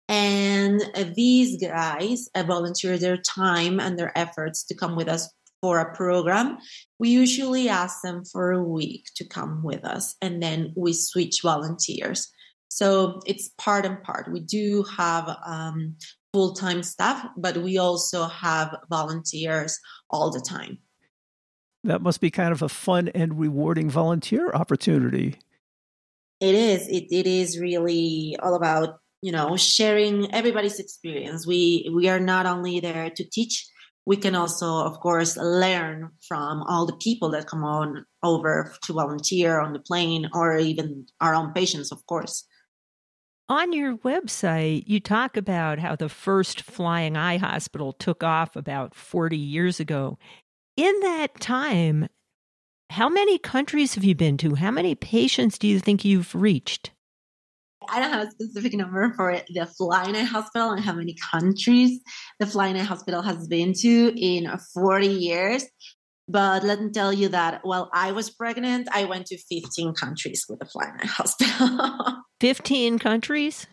And 0.09 0.81
these 1.15 1.61
guys 1.61 2.29
uh, 2.35 2.43
volunteer 2.45 2.97
their 2.97 3.19
time 3.19 3.79
and 3.79 3.99
their 3.99 4.17
efforts 4.17 4.65
to 4.65 4.75
come 4.75 4.97
with 4.97 5.09
us 5.09 5.29
for 5.61 5.81
a 5.81 5.95
program. 5.95 6.59
We 6.99 7.11
usually 7.11 7.69
ask 7.69 8.01
them 8.03 8.25
for 8.25 8.53
a 8.53 8.63
week 8.63 9.07
to 9.17 9.27
come 9.27 9.63
with 9.63 9.85
us, 9.85 10.15
and 10.23 10.43
then 10.43 10.73
we 10.77 10.93
switch 10.93 11.41
volunteers. 11.43 12.31
So 12.69 13.21
it's 13.27 13.51
part 13.59 13.85
and 13.85 14.03
part. 14.03 14.31
We 14.33 14.41
do 14.41 14.85
have 14.97 15.37
um, 15.45 15.97
full 16.33 16.53
time 16.55 16.83
staff, 16.83 17.27
but 17.37 17.57
we 17.59 17.79
also 17.79 18.27
have 18.27 18.77
volunteers 18.89 19.79
all 20.11 20.31
the 20.31 20.41
time. 20.41 20.79
That 21.85 22.03
must 22.03 22.21
be 22.21 22.31
kind 22.31 22.53
of 22.53 22.63
a 22.63 22.69
fun 22.69 23.09
and 23.09 23.39
rewarding 23.39 23.89
volunteer 23.89 24.51
opportunity. 24.53 25.39
It 26.41 26.55
is. 26.55 26.87
It, 26.89 27.07
it 27.11 27.27
is 27.27 27.59
really 27.59 28.37
all 28.43 28.55
about 28.55 29.01
you 29.23 29.33
know 29.33 29.57
sharing 29.57 30.33
everybody's 30.35 30.79
experience. 30.79 31.47
We 31.47 31.91
we 31.95 32.09
are 32.09 32.21
not 32.21 32.47
only 32.47 32.81
there 32.81 33.11
to 33.11 33.25
teach. 33.25 33.67
We 34.07 34.17
can 34.17 34.35
also, 34.35 34.67
of 34.67 35.01
course, 35.01 35.37
learn 35.37 36.11
from 36.27 36.63
all 36.63 36.87
the 36.87 36.97
people 36.97 37.31
that 37.33 37.47
come 37.47 37.63
on 37.63 38.07
over 38.23 38.75
to 38.85 38.93
volunteer 38.95 39.61
on 39.61 39.75
the 39.75 39.81
plane, 39.81 40.31
or 40.33 40.57
even 40.57 41.07
our 41.21 41.35
own 41.35 41.53
patients, 41.53 41.93
of 41.93 42.07
course. 42.07 42.45
On 43.51 43.73
your 43.73 43.97
website, 43.99 44.85
you 44.87 45.01
talk 45.01 45.37
about 45.37 45.79
how 45.79 45.97
the 45.97 46.09
first 46.11 46.63
flying 46.63 47.17
eye 47.17 47.39
hospital 47.39 47.93
took 47.95 48.23
off 48.23 48.57
about 48.57 48.95
40 48.95 49.37
years 49.37 49.81
ago. 49.81 50.19
In 50.79 51.01
that 51.01 51.41
time, 51.41 52.07
how 52.91 53.09
many 53.09 53.37
countries 53.37 53.97
have 53.97 54.05
you 54.05 54.15
been 54.15 54.37
to? 54.37 54.55
How 54.55 54.71
many 54.71 54.95
patients 54.95 55.59
do 55.59 55.67
you 55.67 55.81
think 55.81 56.05
you've 56.05 56.33
reached? 56.37 56.93
I 57.89 57.99
don't 57.99 58.13
have 58.13 58.29
a 58.29 58.31
specific 58.31 58.75
number 58.75 59.13
for 59.17 59.41
the 59.53 59.67
Flying 59.67 60.15
Eye 60.15 60.23
Hospital 60.23 60.71
and 60.71 60.81
how 60.81 60.93
many 60.93 61.17
countries 61.33 61.99
the 62.39 62.47
Flying 62.47 62.77
Eye 62.77 62.85
Hospital 62.85 63.23
has 63.23 63.49
been 63.49 63.73
to 63.81 64.13
in 64.17 64.49
40 64.73 65.09
years. 65.09 65.65
But 66.29 66.63
let 66.63 66.81
me 66.81 66.93
tell 66.93 67.13
you 67.13 67.31
that 67.31 67.63
while 67.65 67.91
I 67.93 68.13
was 68.13 68.31
pregnant, 68.31 68.87
I 68.93 69.07
went 69.07 69.27
to 69.27 69.37
15 69.37 69.95
countries 69.95 70.47
with 70.49 70.61
the 70.61 70.67
Flying 70.67 70.95
Eye 71.01 71.07
Hospital. 71.07 72.23
15 72.41 73.01
countries? 73.01 73.67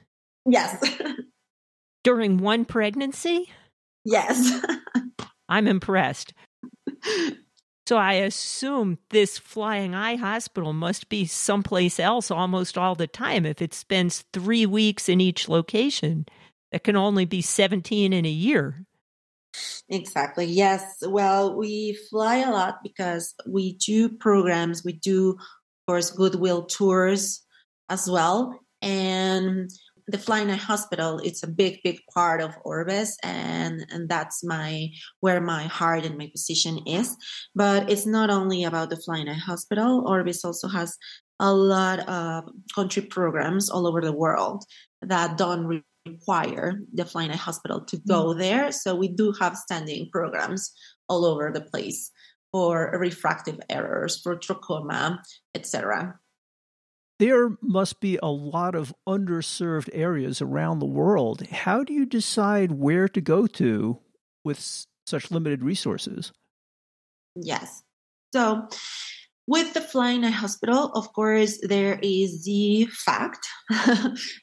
Yes. 0.48 0.84
During 2.04 2.38
one 2.38 2.66
pregnancy? 2.66 3.52
Yes. 4.04 4.60
I'm 5.50 5.68
impressed. 5.68 6.34
So 7.88 7.98
I 7.98 8.14
assume 8.14 8.98
this 9.12 9.38
flying 9.38 9.94
eye 9.94 10.16
hospital 10.16 10.74
must 10.74 11.08
be 11.08 11.26
someplace 11.26 12.00
else 12.00 12.32
almost 12.32 12.80
all 12.80 12.96
the 12.96 13.06
time 13.06 13.46
if 13.46 13.62
it 13.62 13.76
spends 13.76 14.26
three 14.34 14.66
weeks 14.66 15.08
in 15.08 15.22
each 15.22 15.48
location. 15.48 16.26
That 16.72 16.84
can 16.84 16.96
only 16.96 17.26
be 17.26 17.42
17 17.42 18.12
in 18.12 18.26
a 18.26 18.30
year. 18.30 18.86
Exactly. 19.88 20.46
Yes. 20.46 20.98
Well, 21.08 21.56
we 21.56 21.98
fly 22.10 22.38
a 22.38 22.52
lot 22.52 22.80
because 22.82 23.36
we 23.48 23.74
do 23.74 24.10
programs. 24.10 24.84
We 24.84 24.94
do, 24.94 25.38
of 25.40 25.88
course, 25.88 26.10
goodwill 26.10 26.66
tours 26.66 27.44
as 27.90 28.10
well. 28.10 28.60
And 28.82 29.70
the 30.08 30.18
Flying 30.18 30.52
Eye 30.52 30.56
Hospital, 30.56 31.20
it's 31.24 31.44
a 31.44 31.48
big, 31.48 31.80
big 31.84 32.00
part 32.14 32.42
of 32.42 32.56
Orbis, 32.64 33.18
and 33.24 33.86
and 33.90 34.08
that's 34.08 34.44
my 34.44 34.90
where 35.20 35.42
my 35.42 35.64
heart 35.64 36.06
and 36.06 36.18
my 36.18 36.28
position 36.28 36.80
is. 36.86 37.16
But 37.56 37.90
it's 37.90 38.06
not 38.06 38.30
only 38.30 38.64
about 38.64 38.90
the 38.90 38.98
Flying 38.98 39.30
Eye 39.30 39.34
Hospital. 39.34 40.04
Orbis 40.08 40.46
also 40.46 40.68
has 40.68 40.98
a 41.40 41.52
lot 41.54 42.00
of 42.08 42.50
country 42.74 43.02
programs 43.02 43.70
all 43.70 43.88
over 43.88 44.02
the 44.02 44.14
world 44.14 44.64
that 45.02 45.38
don't 45.38 45.84
require 46.06 46.80
the 46.94 47.06
Flying 47.06 47.32
Eye 47.32 47.36
Hospital 47.36 47.82
to 47.82 47.98
go 48.08 48.28
mm-hmm. 48.28 48.40
there. 48.40 48.72
So 48.72 48.96
we 48.96 49.08
do 49.08 49.34
have 49.40 49.58
standing 49.58 50.10
programs 50.12 50.72
all 51.10 51.26
over 51.26 51.52
the 51.52 51.62
place 51.62 52.12
for 52.52 52.96
refractive 53.00 53.60
errors, 53.70 54.22
for 54.22 54.38
trachoma, 54.38 55.20
etc 55.56 56.20
there 57.20 57.52
must 57.62 58.00
be 58.02 58.18
a 58.22 58.30
lot 58.30 58.76
of 58.76 58.94
underserved 59.08 59.90
areas 59.94 60.42
around 60.42 60.80
the 60.80 60.86
world. 60.86 61.46
How 61.48 61.84
do 61.84 61.94
you 61.94 62.06
decide 62.06 62.72
where 62.72 63.08
to 63.10 63.22
go 63.22 63.48
to 63.48 64.00
with 64.44 64.86
such 65.08 65.32
limited 65.32 65.64
resources? 65.64 66.32
Yes. 67.36 67.84
So, 68.34 68.68
with 69.48 69.74
the 69.74 69.82
Flying 69.82 70.26
Eye 70.26 70.32
Hospital, 70.32 70.92
of 70.94 71.14
course, 71.14 71.60
there 71.62 72.00
is 72.02 72.46
the 72.46 72.88
fact 72.88 73.48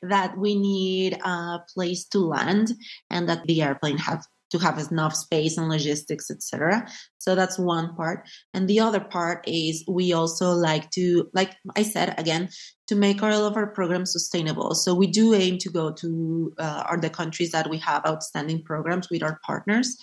that 0.02 0.38
we 0.38 0.54
need 0.54 1.18
a 1.24 1.58
place 1.74 2.04
to 2.06 2.20
land 2.20 2.72
and 3.10 3.28
that 3.28 3.44
the 3.44 3.62
airplane 3.62 3.98
have 3.98 4.24
to 4.52 4.58
have 4.58 4.78
enough 4.78 5.14
space 5.14 5.56
and 5.56 5.68
logistics, 5.68 6.30
etc. 6.30 6.86
So 7.18 7.34
that's 7.34 7.58
one 7.58 7.96
part. 7.96 8.28
And 8.54 8.68
the 8.68 8.80
other 8.80 9.00
part 9.00 9.44
is 9.48 9.84
we 9.88 10.12
also 10.12 10.52
like 10.52 10.90
to, 10.92 11.28
like 11.32 11.54
I 11.74 11.82
said 11.82 12.14
again, 12.18 12.50
to 12.88 12.94
make 12.94 13.22
all 13.22 13.46
of 13.46 13.56
our 13.56 13.68
programs 13.68 14.12
sustainable. 14.12 14.74
So 14.74 14.94
we 14.94 15.06
do 15.06 15.34
aim 15.34 15.58
to 15.58 15.70
go 15.70 15.90
to 15.92 16.52
uh, 16.58 16.84
are 16.86 17.00
the 17.00 17.10
countries 17.10 17.52
that 17.52 17.70
we 17.70 17.78
have 17.78 18.06
outstanding 18.06 18.62
programs 18.62 19.08
with 19.10 19.22
our 19.22 19.40
partners. 19.44 19.96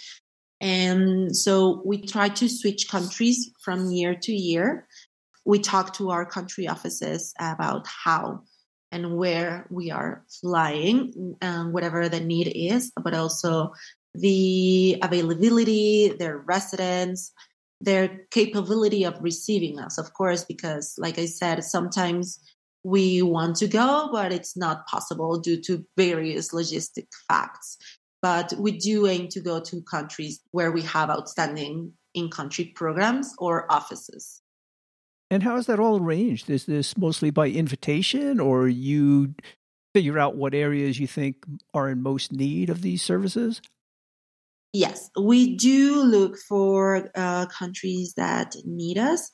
And 0.59 1.35
so 1.35 1.81
we 1.85 2.01
try 2.01 2.29
to 2.29 2.49
switch 2.49 2.89
countries 2.89 3.51
from 3.63 3.91
year 3.91 4.15
to 4.23 4.33
year. 4.33 4.87
We 5.45 5.59
talk 5.59 5.93
to 5.97 6.09
our 6.09 6.25
country 6.25 6.67
offices 6.67 7.33
about 7.39 7.87
how 7.87 8.41
and 8.91 9.17
where 9.17 9.67
we 9.69 9.91
are 9.91 10.25
flying, 10.41 11.35
um, 11.41 11.71
whatever 11.71 12.09
the 12.09 12.19
need 12.19 12.51
is, 12.53 12.91
but 13.01 13.13
also 13.13 13.73
the 14.13 14.97
availability, 15.01 16.09
their 16.09 16.37
residents, 16.37 17.31
their 17.81 18.25
capability 18.31 19.03
of 19.03 19.15
receiving 19.21 19.79
us, 19.79 19.97
of 19.97 20.13
course, 20.13 20.43
because, 20.43 20.95
like 20.97 21.17
I 21.17 21.25
said, 21.25 21.63
sometimes 21.63 22.39
we 22.83 23.21
want 23.21 23.57
to 23.57 23.67
go, 23.67 24.09
but 24.11 24.31
it's 24.31 24.57
not 24.57 24.87
possible 24.87 25.39
due 25.39 25.61
to 25.61 25.85
various 25.97 26.53
logistic 26.53 27.07
facts. 27.27 27.77
But 28.21 28.53
we 28.57 28.77
do 28.77 29.07
aim 29.07 29.29
to 29.29 29.39
go 29.39 29.61
to 29.61 29.81
countries 29.83 30.41
where 30.51 30.71
we 30.71 30.81
have 30.81 31.09
outstanding 31.09 31.93
in 32.13 32.29
country 32.29 32.65
programs 32.75 33.33
or 33.37 33.71
offices. 33.71 34.41
And 35.31 35.43
how 35.43 35.57
is 35.57 35.67
that 35.67 35.79
all 35.79 36.01
arranged? 36.01 36.49
Is 36.49 36.65
this 36.65 36.97
mostly 36.97 37.29
by 37.29 37.47
invitation, 37.47 38.39
or 38.39 38.67
you 38.67 39.35
figure 39.93 40.19
out 40.19 40.35
what 40.35 40.53
areas 40.53 40.99
you 40.99 41.07
think 41.07 41.45
are 41.73 41.89
in 41.89 42.01
most 42.01 42.33
need 42.33 42.69
of 42.69 42.81
these 42.81 43.01
services? 43.01 43.61
Yes, 44.73 45.09
we 45.19 45.55
do 45.55 46.03
look 46.03 46.37
for 46.37 47.09
uh, 47.15 47.47
countries 47.47 48.13
that 48.17 48.55
need 48.65 48.99
us, 48.99 49.31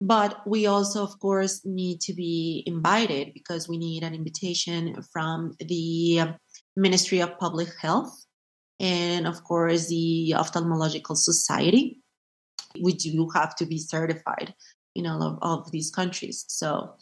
but 0.00 0.46
we 0.46 0.66
also, 0.66 1.02
of 1.02 1.18
course, 1.18 1.62
need 1.64 2.00
to 2.02 2.14
be 2.14 2.62
invited 2.66 3.32
because 3.34 3.68
we 3.68 3.78
need 3.78 4.04
an 4.04 4.14
invitation 4.14 5.02
from 5.12 5.56
the 5.58 6.36
Ministry 6.76 7.18
of 7.20 7.36
Public 7.38 7.68
Health 7.80 8.14
and, 8.78 9.26
of 9.26 9.42
course, 9.42 9.88
the 9.88 10.34
Ophthalmological 10.36 11.16
Society. 11.16 12.00
We 12.80 12.92
do 12.92 13.28
have 13.34 13.56
to 13.56 13.66
be 13.66 13.78
certified 13.78 14.54
in 14.94 15.06
all 15.06 15.22
of, 15.22 15.38
of 15.42 15.72
these 15.72 15.90
countries. 15.90 16.44
So 16.46 16.94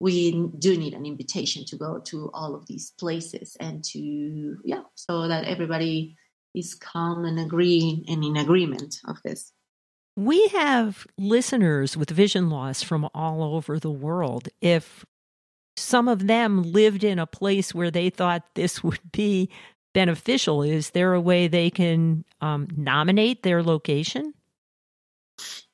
we 0.00 0.48
do 0.58 0.78
need 0.78 0.94
an 0.94 1.04
invitation 1.04 1.64
to 1.66 1.76
go 1.76 2.00
to 2.06 2.30
all 2.32 2.54
of 2.54 2.66
these 2.66 2.92
places 2.98 3.56
and 3.60 3.84
to, 3.84 4.56
yeah, 4.64 4.82
so 4.94 5.28
that 5.28 5.44
everybody 5.44 6.16
is 6.56 6.74
calm 6.74 7.24
and 7.24 7.38
agree 7.38 8.04
and 8.08 8.24
in 8.24 8.36
agreement 8.36 8.96
of 9.06 9.18
this. 9.22 9.52
We 10.16 10.48
have 10.48 11.06
listeners 11.18 11.96
with 11.96 12.10
vision 12.10 12.48
loss 12.48 12.82
from 12.82 13.08
all 13.14 13.42
over 13.42 13.78
the 13.78 13.90
world. 13.90 14.48
If 14.62 15.04
some 15.76 16.08
of 16.08 16.26
them 16.26 16.62
lived 16.62 17.04
in 17.04 17.18
a 17.18 17.26
place 17.26 17.74
where 17.74 17.90
they 17.90 18.08
thought 18.08 18.42
this 18.54 18.82
would 18.84 19.12
be 19.12 19.50
beneficial, 19.94 20.62
is 20.62 20.90
there 20.90 21.12
a 21.12 21.20
way 21.20 21.48
they 21.48 21.70
can 21.70 22.24
um, 22.40 22.68
nominate 22.76 23.42
their 23.42 23.62
location? 23.62 24.32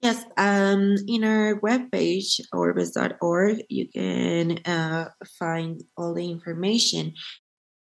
Yes, 0.00 0.24
um, 0.36 0.96
in 1.06 1.22
our 1.22 1.60
webpage, 1.60 2.40
orbis.org, 2.52 3.62
you 3.68 3.88
can 3.88 4.58
uh, 4.66 5.10
find 5.38 5.80
all 5.96 6.14
the 6.14 6.28
information. 6.28 7.14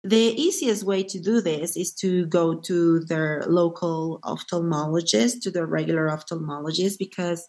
The 0.06 0.18
easiest 0.18 0.84
way 0.84 1.04
to 1.04 1.20
do 1.20 1.40
this 1.40 1.78
is 1.78 1.94
to 1.96 2.26
go 2.26 2.56
to 2.56 3.00
their 3.02 3.44
local 3.48 4.20
ophthalmologist, 4.26 5.42
to 5.44 5.52
the 5.52 5.66
regular 5.66 6.10
ophthalmologist, 6.10 6.98
because 7.00 7.48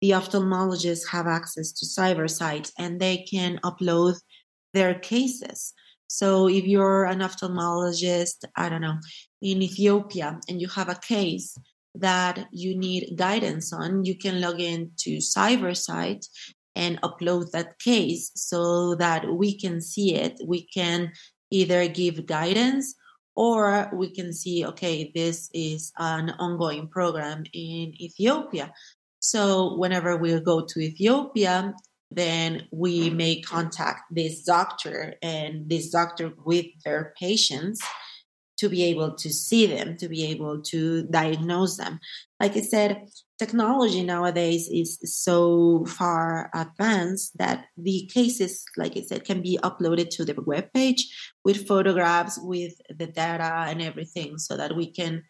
the 0.00 0.10
ophthalmologists 0.10 1.08
have 1.08 1.26
access 1.26 1.72
to 1.72 1.86
CyberSight 1.86 2.70
and 2.78 3.00
they 3.00 3.18
can 3.28 3.58
upload 3.64 4.20
their 4.72 4.94
cases. 4.94 5.72
So 6.06 6.48
if 6.48 6.64
you're 6.64 7.06
an 7.06 7.20
ophthalmologist, 7.20 8.44
I 8.54 8.68
don't 8.68 8.82
know, 8.82 8.98
in 9.42 9.62
Ethiopia 9.62 10.38
and 10.48 10.60
you 10.60 10.68
have 10.68 10.88
a 10.88 10.94
case 10.94 11.58
that 11.96 12.46
you 12.52 12.78
need 12.78 13.16
guidance 13.16 13.72
on, 13.72 14.04
you 14.04 14.16
can 14.16 14.40
log 14.40 14.60
in 14.60 14.92
to 14.98 15.16
CyberSight 15.16 16.24
and 16.76 17.00
upload 17.02 17.50
that 17.50 17.78
case 17.80 18.30
so 18.36 18.94
that 18.96 19.26
we 19.32 19.58
can 19.58 19.80
see 19.80 20.14
it. 20.14 20.38
We 20.46 20.66
can 20.66 21.10
either 21.50 21.88
give 21.88 22.26
guidance 22.26 22.94
or 23.34 23.90
we 23.92 24.10
can 24.10 24.32
see, 24.32 24.64
okay, 24.64 25.12
this 25.14 25.50
is 25.52 25.92
an 25.98 26.30
ongoing 26.38 26.88
program 26.88 27.44
in 27.52 27.92
Ethiopia. 28.00 28.72
So 29.20 29.76
whenever 29.76 30.16
we 30.16 30.38
go 30.40 30.64
to 30.64 30.80
Ethiopia, 30.80 31.74
then 32.10 32.66
we 32.70 33.10
may 33.10 33.40
contact 33.40 34.02
this 34.10 34.42
doctor 34.42 35.14
and 35.22 35.68
this 35.68 35.90
doctor 35.90 36.32
with 36.44 36.66
their 36.84 37.12
patients 37.18 37.80
to 38.58 38.68
be 38.68 38.84
able 38.84 39.14
to 39.14 39.30
see 39.30 39.66
them, 39.66 39.96
to 39.98 40.08
be 40.08 40.24
able 40.26 40.62
to 40.62 41.02
diagnose 41.04 41.76
them. 41.76 42.00
Like 42.38 42.54
I 42.56 42.60
said, 42.60 43.08
technology 43.38 44.02
nowadays 44.02 44.68
is 44.70 44.98
so 45.04 45.86
far 45.86 46.50
advanced 46.54 47.38
that 47.38 47.66
the 47.78 48.10
cases, 48.12 48.62
like 48.76 48.94
I 48.96 49.02
said, 49.02 49.24
can 49.24 49.40
be 49.40 49.58
uploaded 49.62 50.10
to 50.10 50.24
the 50.24 50.34
web 50.42 50.70
page 50.74 51.08
with 51.44 51.66
photographs, 51.66 52.38
with 52.42 52.74
the 52.90 53.06
data 53.06 53.64
and 53.68 53.80
everything, 53.80 54.36
so 54.36 54.56
that 54.56 54.76
we 54.76 54.92
can 54.92 55.22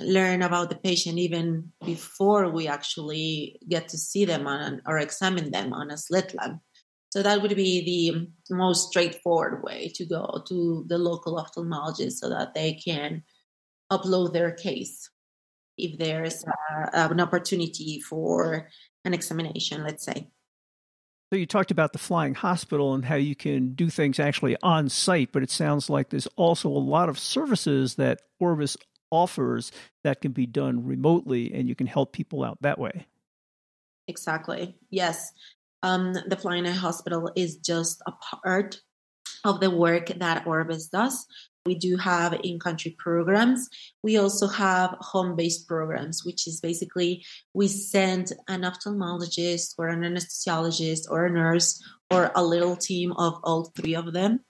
learn 0.00 0.42
about 0.42 0.70
the 0.70 0.76
patient 0.76 1.18
even 1.18 1.72
before 1.84 2.50
we 2.50 2.66
actually 2.66 3.58
get 3.68 3.88
to 3.88 3.98
see 3.98 4.24
them 4.24 4.46
on 4.46 4.80
or 4.86 4.98
examine 4.98 5.50
them 5.50 5.74
on 5.74 5.90
a 5.90 5.98
slit 5.98 6.34
lamp. 6.34 6.60
So 7.10 7.22
that 7.22 7.42
would 7.42 7.56
be 7.56 8.28
the 8.48 8.54
most 8.54 8.88
straightforward 8.88 9.62
way 9.62 9.90
to 9.94 10.06
go 10.06 10.42
to 10.48 10.84
the 10.86 10.98
local 10.98 11.36
ophthalmologist 11.36 12.12
so 12.12 12.28
that 12.30 12.54
they 12.54 12.74
can 12.74 13.22
upload 13.90 14.32
their 14.32 14.52
case 14.52 15.10
if 15.76 15.98
there's 15.98 16.44
uh, 16.44 17.08
an 17.10 17.20
opportunity 17.20 18.00
for 18.00 18.68
an 19.04 19.14
examination, 19.14 19.82
let's 19.84 20.04
say. 20.04 20.28
So 21.32 21.36
you 21.36 21.46
talked 21.46 21.72
about 21.72 21.92
the 21.92 21.98
flying 21.98 22.34
hospital 22.34 22.94
and 22.94 23.04
how 23.04 23.16
you 23.16 23.34
can 23.34 23.74
do 23.74 23.90
things 23.90 24.20
actually 24.20 24.56
on 24.62 24.88
site, 24.88 25.32
but 25.32 25.42
it 25.42 25.50
sounds 25.50 25.90
like 25.90 26.10
there's 26.10 26.28
also 26.36 26.68
a 26.68 26.78
lot 26.78 27.08
of 27.08 27.18
services 27.18 27.96
that 27.96 28.20
Orbis 28.38 28.76
offers 29.10 29.72
that 30.04 30.20
can 30.20 30.32
be 30.32 30.46
done 30.46 30.84
remotely 30.84 31.52
and 31.52 31.68
you 31.68 31.74
can 31.74 31.88
help 31.88 32.12
people 32.12 32.44
out 32.44 32.58
that 32.62 32.78
way. 32.78 33.06
Exactly. 34.06 34.76
Yes. 34.90 35.32
Um, 35.82 36.14
the 36.26 36.36
Flying 36.36 36.64
Hospital 36.64 37.30
is 37.34 37.56
just 37.56 38.02
a 38.06 38.12
part 38.12 38.80
of 39.44 39.60
the 39.60 39.70
work 39.70 40.08
that 40.18 40.46
Orbis 40.46 40.88
does. 40.88 41.26
We 41.66 41.74
do 41.74 41.96
have 41.96 42.38
in 42.42 42.58
country 42.58 42.96
programs. 42.98 43.68
We 44.02 44.16
also 44.16 44.46
have 44.46 44.96
home 45.00 45.36
based 45.36 45.66
programs, 45.66 46.24
which 46.24 46.46
is 46.46 46.60
basically 46.60 47.24
we 47.52 47.68
send 47.68 48.32
an 48.48 48.62
ophthalmologist 48.62 49.74
or 49.76 49.88
an 49.88 50.02
anesthesiologist 50.02 51.10
or 51.10 51.26
a 51.26 51.30
nurse 51.30 51.82
or 52.10 52.30
a 52.34 52.44
little 52.44 52.76
team 52.76 53.12
of 53.12 53.40
all 53.42 53.72
three 53.76 53.96
of 53.96 54.12
them, 54.12 54.40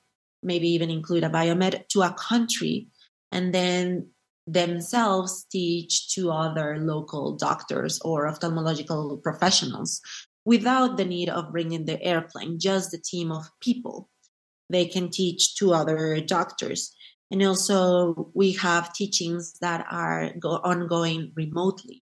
maybe 0.42 0.68
even 0.68 0.90
include 0.90 1.24
a 1.24 1.30
biomed 1.30 1.88
to 1.88 2.02
a 2.02 2.12
country. 2.12 2.88
And 3.32 3.54
then 3.54 4.10
themselves 4.46 5.44
teach 5.50 6.14
to 6.14 6.30
other 6.30 6.78
local 6.78 7.36
doctors 7.36 8.00
or 8.04 8.30
ophthalmological 8.30 9.22
professionals 9.22 10.00
without 10.44 10.96
the 10.96 11.04
need 11.04 11.28
of 11.28 11.50
bringing 11.50 11.84
the 11.84 12.00
airplane, 12.02 12.58
just 12.58 12.92
the 12.92 12.98
team 12.98 13.32
of 13.32 13.50
people. 13.60 14.08
They 14.70 14.86
can 14.86 15.10
teach 15.10 15.56
to 15.56 15.74
other 15.74 16.20
doctors. 16.20 16.95
And 17.30 17.42
also, 17.42 18.30
we 18.34 18.52
have 18.52 18.92
teachings 18.92 19.54
that 19.60 19.84
are 19.90 20.32
go- 20.38 20.60
ongoing 20.62 21.32
remotely. 21.34 22.02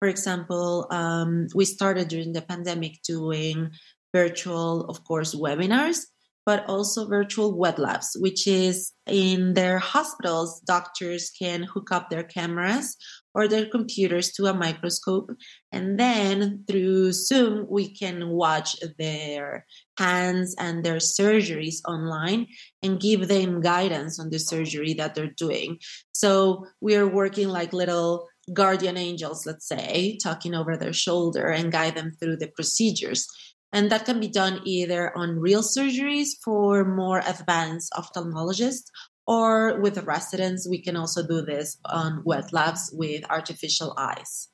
For 0.00 0.08
example, 0.08 0.86
um, 0.90 1.48
we 1.54 1.64
started 1.64 2.08
during 2.08 2.32
the 2.32 2.42
pandemic 2.42 3.02
doing 3.02 3.70
virtual, 4.14 4.86
of 4.86 5.04
course, 5.04 5.34
webinars, 5.34 6.06
but 6.44 6.66
also 6.68 7.06
virtual 7.06 7.56
wet 7.56 7.78
labs, 7.78 8.16
which 8.18 8.46
is 8.46 8.92
in 9.06 9.54
their 9.54 9.78
hospitals, 9.78 10.60
doctors 10.60 11.30
can 11.30 11.62
hook 11.62 11.92
up 11.92 12.10
their 12.10 12.24
cameras 12.24 12.96
or 13.34 13.48
their 13.48 13.66
computers 13.66 14.32
to 14.32 14.46
a 14.46 14.54
microscope. 14.54 15.30
And 15.70 15.98
then 15.98 16.64
through 16.68 17.12
Zoom, 17.12 17.66
we 17.68 17.94
can 17.94 18.28
watch 18.28 18.76
their 18.98 19.66
hands 19.98 20.54
and 20.58 20.84
their 20.84 20.96
surgeries 20.96 21.76
online 21.86 22.46
and 22.82 23.00
give 23.00 23.28
them 23.28 23.60
guidance 23.60 24.18
on 24.18 24.30
the 24.30 24.38
surgery 24.38 24.94
that 24.94 25.14
they're 25.14 25.34
doing. 25.36 25.78
So 26.12 26.66
we 26.80 26.96
are 26.96 27.08
working 27.08 27.48
like 27.48 27.72
little 27.72 28.28
guardian 28.52 28.96
angels, 28.96 29.46
let's 29.46 29.68
say, 29.68 30.18
talking 30.22 30.54
over 30.54 30.76
their 30.76 30.92
shoulder 30.92 31.46
and 31.46 31.72
guide 31.72 31.94
them 31.94 32.12
through 32.18 32.36
the 32.36 32.48
procedures. 32.48 33.26
And 33.72 33.90
that 33.90 34.04
can 34.04 34.20
be 34.20 34.28
done 34.28 34.60
either 34.64 35.16
on 35.16 35.38
real 35.38 35.62
surgeries 35.62 36.30
for 36.44 36.84
more 36.84 37.22
advanced 37.26 37.92
ophthalmologists 37.94 38.84
or 39.26 39.80
with 39.80 39.94
the 39.94 40.02
residents, 40.02 40.68
we 40.68 40.82
can 40.82 40.96
also 40.96 41.26
do 41.26 41.42
this 41.42 41.78
on 41.84 42.22
wet 42.24 42.52
labs 42.52 42.90
with 42.92 43.24
artificial 43.30 43.94
eyes. 43.96 44.48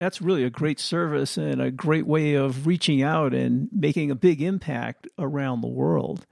That's 0.00 0.22
really 0.22 0.44
a 0.44 0.50
great 0.50 0.80
service 0.80 1.36
and 1.36 1.60
a 1.60 1.70
great 1.70 2.06
way 2.06 2.34
of 2.34 2.66
reaching 2.66 3.02
out 3.02 3.34
and 3.34 3.68
making 3.70 4.10
a 4.10 4.14
big 4.14 4.40
impact 4.40 5.06
around 5.18 5.60
the 5.60 5.68
world. 5.68 6.26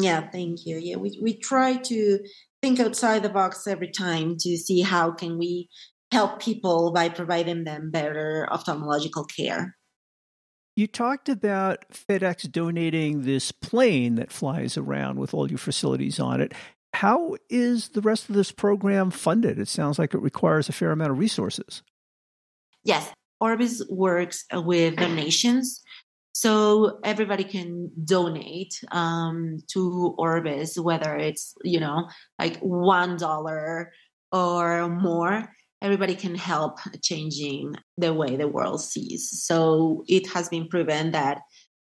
Yeah, 0.00 0.28
thank 0.30 0.66
you. 0.66 0.76
Yeah, 0.76 0.96
we, 0.96 1.18
we 1.20 1.38
try 1.38 1.76
to 1.76 2.18
think 2.62 2.78
outside 2.78 3.22
the 3.22 3.30
box 3.30 3.66
every 3.66 3.90
time 3.90 4.36
to 4.40 4.56
see 4.56 4.82
how 4.82 5.12
can 5.12 5.38
we 5.38 5.70
help 6.12 6.40
people 6.40 6.92
by 6.92 7.08
providing 7.08 7.64
them 7.64 7.90
better 7.90 8.46
ophthalmological 8.50 9.26
care. 9.34 9.77
You 10.78 10.86
talked 10.86 11.28
about 11.28 11.86
FedEx 11.90 12.48
donating 12.52 13.24
this 13.24 13.50
plane 13.50 14.14
that 14.14 14.30
flies 14.30 14.76
around 14.76 15.18
with 15.18 15.34
all 15.34 15.50
your 15.50 15.58
facilities 15.58 16.20
on 16.20 16.40
it. 16.40 16.54
How 16.94 17.34
is 17.50 17.88
the 17.88 18.00
rest 18.00 18.28
of 18.28 18.36
this 18.36 18.52
program 18.52 19.10
funded? 19.10 19.58
It 19.58 19.66
sounds 19.66 19.98
like 19.98 20.14
it 20.14 20.22
requires 20.22 20.68
a 20.68 20.72
fair 20.72 20.92
amount 20.92 21.10
of 21.10 21.18
resources. 21.18 21.82
Yes, 22.84 23.12
Orbis 23.40 23.82
works 23.90 24.44
with 24.52 24.94
donations. 24.94 25.82
So 26.32 27.00
everybody 27.02 27.42
can 27.42 27.90
donate 28.04 28.80
um, 28.92 29.58
to 29.72 30.14
Orbis, 30.16 30.78
whether 30.78 31.16
it's, 31.16 31.54
you 31.64 31.80
know, 31.80 32.08
like 32.38 32.60
$1 32.60 33.86
or 34.30 34.88
more 34.88 35.48
everybody 35.80 36.14
can 36.14 36.34
help 36.34 36.78
changing 37.02 37.74
the 37.96 38.12
way 38.12 38.36
the 38.36 38.48
world 38.48 38.80
sees. 38.80 39.30
So 39.44 40.04
it 40.08 40.26
has 40.32 40.48
been 40.48 40.68
proven 40.68 41.12
that 41.12 41.42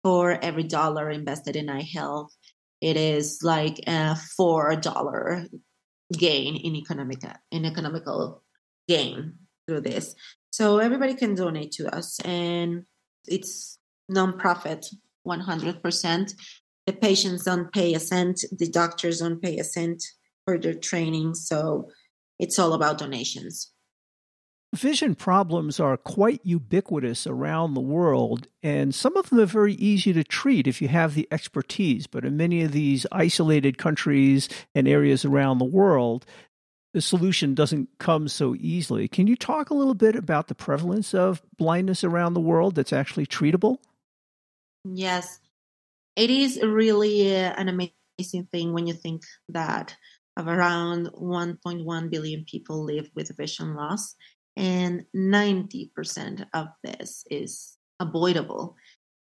for 0.03 0.37
every 0.41 0.63
dollar 0.63 1.09
invested 1.09 1.55
in 1.55 1.69
eye 1.69 1.89
health, 1.93 2.31
it 2.81 2.97
is 2.97 3.39
like 3.43 3.79
a 3.87 4.15
four 4.15 4.75
dollar 4.75 5.45
gain 6.11 6.55
in 6.55 6.75
economic 6.75 7.23
in 7.51 7.65
economical 7.65 8.43
gain 8.87 9.35
through 9.67 9.81
this. 9.81 10.15
So 10.51 10.77
everybody 10.77 11.15
can 11.15 11.35
donate 11.35 11.71
to 11.73 11.95
us, 11.95 12.19
and 12.25 12.83
it's 13.27 13.79
nonprofit, 14.11 14.85
one 15.23 15.39
hundred 15.39 15.81
percent. 15.81 16.33
The 16.85 16.93
patients 16.93 17.45
don't 17.45 17.71
pay 17.71 17.93
a 17.93 17.99
cent. 17.99 18.43
The 18.51 18.69
doctors 18.69 19.19
don't 19.19 19.41
pay 19.41 19.57
a 19.57 19.63
cent 19.63 20.03
for 20.45 20.57
their 20.57 20.73
training. 20.73 21.35
So 21.35 21.89
it's 22.39 22.59
all 22.59 22.73
about 22.73 22.97
donations. 22.97 23.71
Vision 24.73 25.13
problems 25.13 25.79
are 25.79 25.97
quite 25.97 26.41
ubiquitous 26.43 27.27
around 27.27 27.75
the 27.75 27.79
world, 27.79 28.47
and 28.63 28.93
some 28.93 29.15
of 29.15 29.29
them 29.29 29.39
are 29.39 29.45
very 29.45 29.75
easy 29.75 30.11
to 30.13 30.23
treat 30.23 30.65
if 30.65 30.81
you 30.81 30.87
have 30.87 31.13
the 31.13 31.27
expertise. 31.29 32.07
But 32.07 32.25
in 32.25 32.37
many 32.37 32.63
of 32.63 32.71
these 32.71 33.05
isolated 33.11 33.77
countries 33.77 34.49
and 34.73 34.87
areas 34.87 35.25
around 35.25 35.59
the 35.59 35.65
world, 35.65 36.25
the 36.91 37.01
solution 37.01 37.53
doesn't 37.53 37.87
come 37.99 38.27
so 38.27 38.55
easily. 38.55 39.07
Can 39.07 39.27
you 39.27 39.35
talk 39.35 39.69
a 39.69 39.75
little 39.75 39.93
bit 39.93 40.15
about 40.15 40.47
the 40.47 40.55
prevalence 40.55 41.13
of 41.13 41.43
blindness 41.55 42.03
around 42.03 42.33
the 42.33 42.39
world 42.39 42.73
that's 42.73 42.93
actually 42.93 43.27
treatable? 43.27 43.77
Yes, 44.85 45.39
it 46.15 46.31
is 46.31 46.59
really 46.63 47.35
uh, 47.35 47.53
an 47.57 47.69
amazing 47.69 48.47
thing 48.51 48.73
when 48.73 48.87
you 48.87 48.95
think 48.95 49.21
that 49.49 49.95
of 50.35 50.47
around 50.47 51.11
1.1 51.13 52.09
billion 52.09 52.43
people 52.45 52.83
live 52.83 53.07
with 53.13 53.37
vision 53.37 53.75
loss 53.75 54.15
and 54.55 55.05
90% 55.15 56.45
of 56.53 56.67
this 56.83 57.25
is 57.29 57.77
avoidable. 57.99 58.75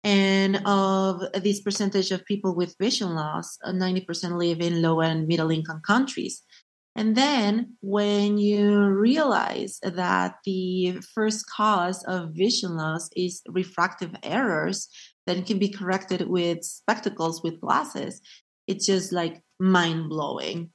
And 0.02 0.62
of 0.64 1.20
this 1.42 1.60
percentage 1.60 2.10
of 2.10 2.24
people 2.24 2.54
with 2.54 2.76
vision 2.78 3.14
loss, 3.14 3.58
90% 3.66 4.32
uh, 4.32 4.36
live 4.36 4.60
in 4.60 4.80
low 4.80 5.00
and 5.00 5.28
middle 5.28 5.50
income 5.50 5.82
countries. 5.86 6.42
And 6.96 7.16
then 7.16 7.76
when 7.80 8.38
you 8.38 8.82
realize 8.82 9.78
that 9.82 10.36
the 10.44 11.00
first 11.14 11.48
cause 11.48 12.02
of 12.04 12.30
vision 12.34 12.76
loss 12.76 13.08
is 13.14 13.42
refractive 13.48 14.14
errors 14.22 14.88
that 15.26 15.46
can 15.46 15.58
be 15.58 15.68
corrected 15.68 16.28
with 16.28 16.64
spectacles, 16.64 17.42
with 17.42 17.60
glasses, 17.60 18.20
it's 18.66 18.86
just 18.86 19.12
like 19.12 19.42
mind 19.58 20.08
blowing. 20.08 20.70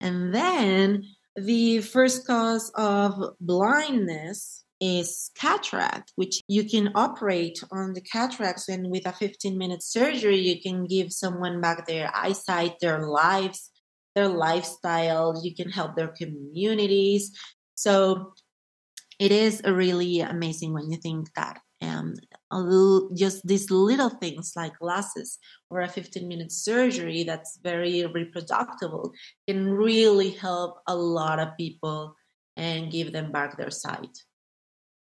And 0.00 0.32
then 0.34 1.04
the 1.44 1.80
first 1.80 2.26
cause 2.26 2.70
of 2.74 3.34
blindness 3.40 4.64
is 4.80 5.30
cataract, 5.34 6.12
which 6.16 6.42
you 6.46 6.68
can 6.68 6.92
operate 6.94 7.58
on 7.72 7.92
the 7.94 8.00
cataracts, 8.00 8.68
and 8.68 8.90
with 8.90 9.06
a 9.06 9.12
15 9.12 9.58
minute 9.58 9.82
surgery, 9.82 10.38
you 10.38 10.60
can 10.60 10.86
give 10.86 11.12
someone 11.12 11.60
back 11.60 11.86
their 11.86 12.10
eyesight, 12.14 12.74
their 12.80 13.06
lives, 13.06 13.70
their 14.14 14.28
lifestyle. 14.28 15.40
You 15.42 15.54
can 15.54 15.70
help 15.70 15.96
their 15.96 16.08
communities. 16.08 17.36
So 17.74 18.34
it 19.18 19.32
is 19.32 19.62
really 19.64 20.20
amazing 20.20 20.72
when 20.72 20.90
you 20.90 20.98
think 20.98 21.28
that 21.34 21.60
um, 21.82 22.14
just 23.14 23.46
these 23.46 23.70
little 23.70 24.08
things 24.08 24.52
like 24.56 24.78
glasses 24.78 25.38
or 25.70 25.80
a 25.80 25.88
15 25.88 26.26
minute 26.26 26.52
surgery 26.52 27.24
that's 27.24 27.58
very 27.62 28.06
reproducible 28.06 29.12
can 29.46 29.70
really 29.70 30.30
help 30.30 30.80
a 30.86 30.96
lot 30.96 31.38
of 31.38 31.56
people 31.56 32.14
and 32.56 32.90
give 32.90 33.12
them 33.12 33.32
back 33.32 33.56
their 33.56 33.70
sight. 33.70 34.24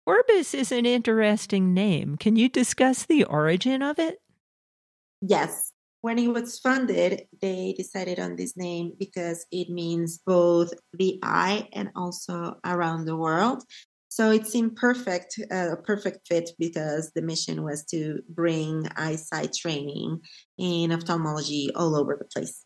Orbis 0.06 0.54
is 0.54 0.72
an 0.72 0.86
interesting 0.86 1.74
name. 1.74 2.18
Can 2.18 2.36
you 2.36 2.50
discuss 2.50 3.06
the 3.06 3.24
origin 3.24 3.82
of 3.82 4.00
it? 4.00 4.20
Yes. 5.22 5.72
When 6.02 6.18
it 6.18 6.30
was 6.30 6.58
funded, 6.58 7.28
they 7.42 7.76
decided 7.78 8.20
on 8.20 8.36
this 8.36 8.58
name 8.58 8.94
because 8.98 9.46
it 9.52 9.70
means 9.70 10.18
both 10.18 10.74
the 10.94 11.20
eye 11.22 11.70
and 11.74 11.92
also 11.96 12.56
around 12.66 13.06
the 13.06 13.16
world. 13.16 13.64
So 14.12 14.30
it 14.30 14.46
seemed 14.46 14.76
perfect, 14.76 15.40
uh, 15.50 15.72
a 15.72 15.78
perfect 15.78 16.28
fit 16.28 16.50
because 16.60 17.14
the 17.16 17.22
mission 17.22 17.64
was 17.64 17.86
to 17.86 18.20
bring 18.28 18.86
eyesight 18.98 19.54
training 19.54 20.20
in 20.58 20.92
ophthalmology 20.92 21.70
all 21.74 21.96
over 21.96 22.18
the 22.20 22.26
place. 22.26 22.66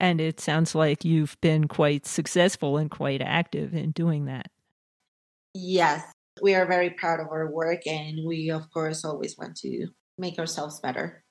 And 0.00 0.20
it 0.20 0.40
sounds 0.40 0.74
like 0.74 1.04
you've 1.04 1.40
been 1.40 1.68
quite 1.68 2.04
successful 2.04 2.78
and 2.78 2.90
quite 2.90 3.22
active 3.22 3.74
in 3.74 3.92
doing 3.92 4.24
that. 4.24 4.50
Yes, 5.54 6.02
we 6.42 6.56
are 6.56 6.66
very 6.66 6.90
proud 6.90 7.20
of 7.20 7.28
our 7.30 7.48
work, 7.48 7.86
and 7.86 8.26
we, 8.26 8.50
of 8.50 8.68
course, 8.72 9.04
always 9.04 9.38
want 9.38 9.56
to 9.58 9.86
make 10.18 10.40
ourselves 10.40 10.80
better. 10.80 11.22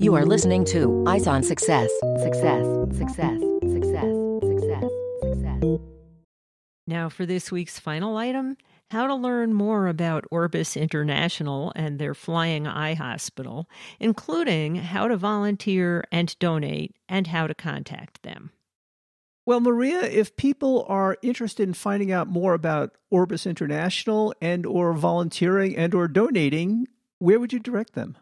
You 0.00 0.16
are 0.16 0.26
listening 0.26 0.64
to 0.66 1.04
Eyes 1.06 1.28
on 1.28 1.44
Success. 1.44 1.90
Success, 2.18 2.66
success, 2.96 2.98
success, 2.98 3.53
Now, 6.86 7.08
for 7.08 7.24
this 7.24 7.50
week's 7.50 7.78
final 7.78 8.16
item 8.16 8.56
how 8.90 9.06
to 9.06 9.14
learn 9.14 9.52
more 9.52 9.88
about 9.88 10.24
Orbis 10.30 10.76
International 10.76 11.72
and 11.74 11.98
their 11.98 12.14
Flying 12.14 12.66
Eye 12.66 12.94
Hospital, 12.94 13.68
including 13.98 14.76
how 14.76 15.08
to 15.08 15.16
volunteer 15.16 16.04
and 16.12 16.38
donate 16.38 16.94
and 17.08 17.26
how 17.26 17.46
to 17.46 17.54
contact 17.54 18.22
them. 18.22 18.50
Well, 19.46 19.60
Maria, 19.60 20.02
if 20.02 20.36
people 20.36 20.86
are 20.88 21.18
interested 21.22 21.68
in 21.68 21.74
finding 21.74 22.12
out 22.12 22.28
more 22.28 22.54
about 22.54 22.96
Orbis 23.10 23.46
International 23.46 24.34
and 24.40 24.64
or 24.64 24.94
volunteering 24.94 25.76
and 25.76 25.94
or 25.94 26.08
donating, 26.08 26.86
where 27.18 27.40
would 27.40 27.52
you 27.52 27.58
direct 27.58 27.94
them? 27.94 28.16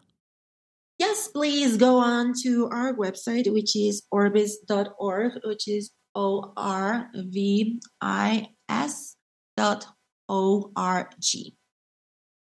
Yes, 0.99 1.27
please 1.27 1.77
go 1.77 1.97
on 1.97 2.33
to 2.43 2.67
our 2.71 2.93
website, 2.93 3.51
which 3.51 3.75
is 3.75 4.03
orbis.org, 4.11 5.33
which 5.45 5.67
is 5.67 5.91
O 6.15 6.53
R 6.55 7.09
V 7.15 7.79
I 8.01 8.49
S 8.69 9.15
dot 9.57 9.87
O 10.29 10.71
R 10.75 11.09
G. 11.19 11.55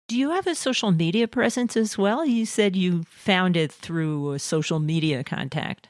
Do 0.08 0.16
you 0.16 0.30
have 0.30 0.46
a 0.46 0.54
social 0.54 0.90
media 0.90 1.28
presence 1.28 1.76
as 1.76 1.98
well? 1.98 2.24
You 2.24 2.46
said 2.46 2.74
you 2.74 3.02
found 3.10 3.56
it 3.56 3.70
through 3.70 4.32
a 4.32 4.38
social 4.38 4.78
media 4.78 5.22
contact. 5.22 5.88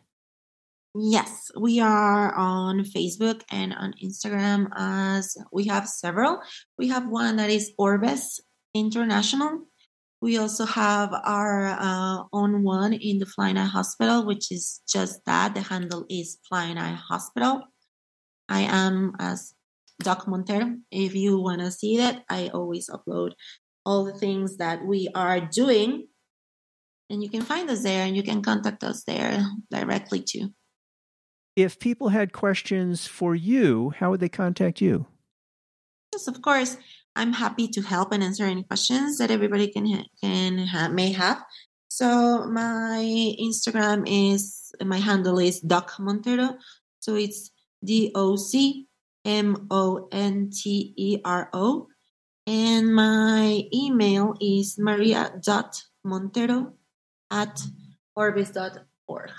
Yes, 0.97 1.53
we 1.57 1.79
are 1.79 2.35
on 2.35 2.81
Facebook 2.81 3.43
and 3.53 3.73
on 3.75 3.95
Instagram 4.03 4.69
as 4.75 5.37
we 5.53 5.67
have 5.69 5.87
several. 5.87 6.41
We 6.77 6.89
have 6.89 7.07
one 7.07 7.37
that 7.37 7.51
is 7.51 7.71
Orbis 7.79 8.41
International 8.75 9.69
we 10.21 10.39
also 10.39 10.65
have 10.65 11.13
our 11.13 11.77
uh, 11.79 12.25
own 12.33 12.63
one 12.63 12.93
in 12.93 13.19
the 13.19 13.27
Flying 13.27 13.57
Eye 13.57 13.65
Hospital, 13.65 14.27
which 14.27 14.51
is 14.51 14.81
just 14.89 15.25
that. 15.27 15.55
The 15.55 15.61
handle 15.61 16.05
is 16.09 16.39
Flying 16.49 16.77
Eye 16.77 16.99
Hospital. 17.09 17.63
I 18.49 18.63
am 18.63 19.15
as 19.21 19.55
Doc 20.03 20.27
Montero. 20.27 20.77
If 20.91 21.15
you 21.15 21.39
want 21.39 21.61
to 21.61 21.71
see 21.71 21.99
that, 21.99 22.25
I 22.29 22.49
always 22.49 22.89
upload 22.89 23.33
all 23.87 24.05
the 24.05 24.13
things 24.13 24.57
that 24.57 24.85
we 24.85 25.09
are 25.15 25.41
doing. 25.41 26.09
And 27.11 27.23
you 27.23 27.31
can 27.31 27.43
find 27.43 27.71
us 27.71 27.83
there 27.83 28.05
and 28.05 28.17
you 28.17 28.23
can 28.23 28.43
contact 28.43 28.83
us 28.83 29.05
there 29.05 29.47
directly 29.71 30.21
too. 30.21 30.53
If 31.55 31.79
people 31.79 32.09
had 32.11 32.33
questions 32.33 33.07
for 33.07 33.35
you, 33.35 33.93
how 33.99 34.11
would 34.11 34.21
they 34.21 34.29
contact 34.29 34.81
you? 34.81 35.07
Yes, 36.13 36.29
of 36.29 36.43
course. 36.43 36.77
I'm 37.17 37.33
happy 37.33 37.69
to 37.69 37.83
help 37.83 38.13
and 38.13 38.23
answer 38.23 38.45
any 38.45 38.63
questions 38.63 39.19
that 39.19 39.31
everybody 39.31 39.69
can 39.69 40.05
can 40.21 40.59
ha- 40.67 40.89
may 40.89 41.13
have. 41.13 41.43
So 41.89 42.47
my 42.47 43.03
Instagram 43.41 44.05
is 44.07 44.73
my 44.85 44.99
handle 44.99 45.39
is 45.39 45.61
Doc 45.61 45.95
Montero. 45.99 46.59
So 47.01 47.17
it's 47.17 47.51
D 47.83 48.13
O 48.15 48.37
C 48.37 48.87
M 49.25 49.67
O 49.71 50.09
N 50.13 50.51
T 50.51 50.95
E 50.97 51.19
R 51.25 51.51
O. 51.53 51.89
And 52.47 52.95
my 52.95 53.65
email 53.75 54.35
is 54.41 54.79
maria.montero 54.79 56.73
at 57.31 57.61
orbis.org. 58.17 59.31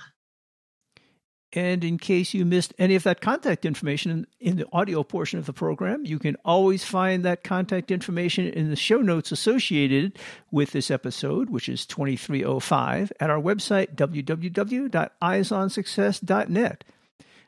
And 1.53 1.83
in 1.83 1.97
case 1.97 2.35
you 2.35 2.45
missed 2.45 2.75
any 2.77 2.93
of 2.93 3.01
that 3.03 3.21
contact 3.21 3.65
information 3.65 4.27
in, 4.39 4.57
the 4.57 4.67
audio 4.71 5.01
portion 5.01 5.39
of 5.39 5.47
the 5.47 5.53
program, 5.53 6.05
you 6.05 6.19
can 6.19 6.37
always 6.45 6.83
find 6.83 7.25
that 7.25 7.43
contact 7.43 7.89
information 7.89 8.45
in 8.45 8.69
the 8.69 8.75
show 8.75 9.01
notes 9.01 9.31
associated 9.31 10.19
with 10.51 10.73
this 10.73 10.91
episode, 10.91 11.49
which 11.49 11.67
is 11.67 11.87
2305, 11.87 13.11
at 13.19 13.31
our 13.31 13.41
website, 13.41 13.95
www.eyesonsuccess.net. 13.95 16.83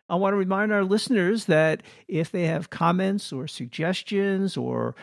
I 0.09 0.15
want 0.15 0.33
to 0.33 0.37
remind 0.37 0.73
our 0.73 0.83
listeners 0.83 1.45
that 1.45 1.83
if 2.07 2.31
they 2.31 2.47
have 2.47 2.71
comments 2.71 3.31
or 3.31 3.47
suggestions 3.47 4.57
or 4.57 4.95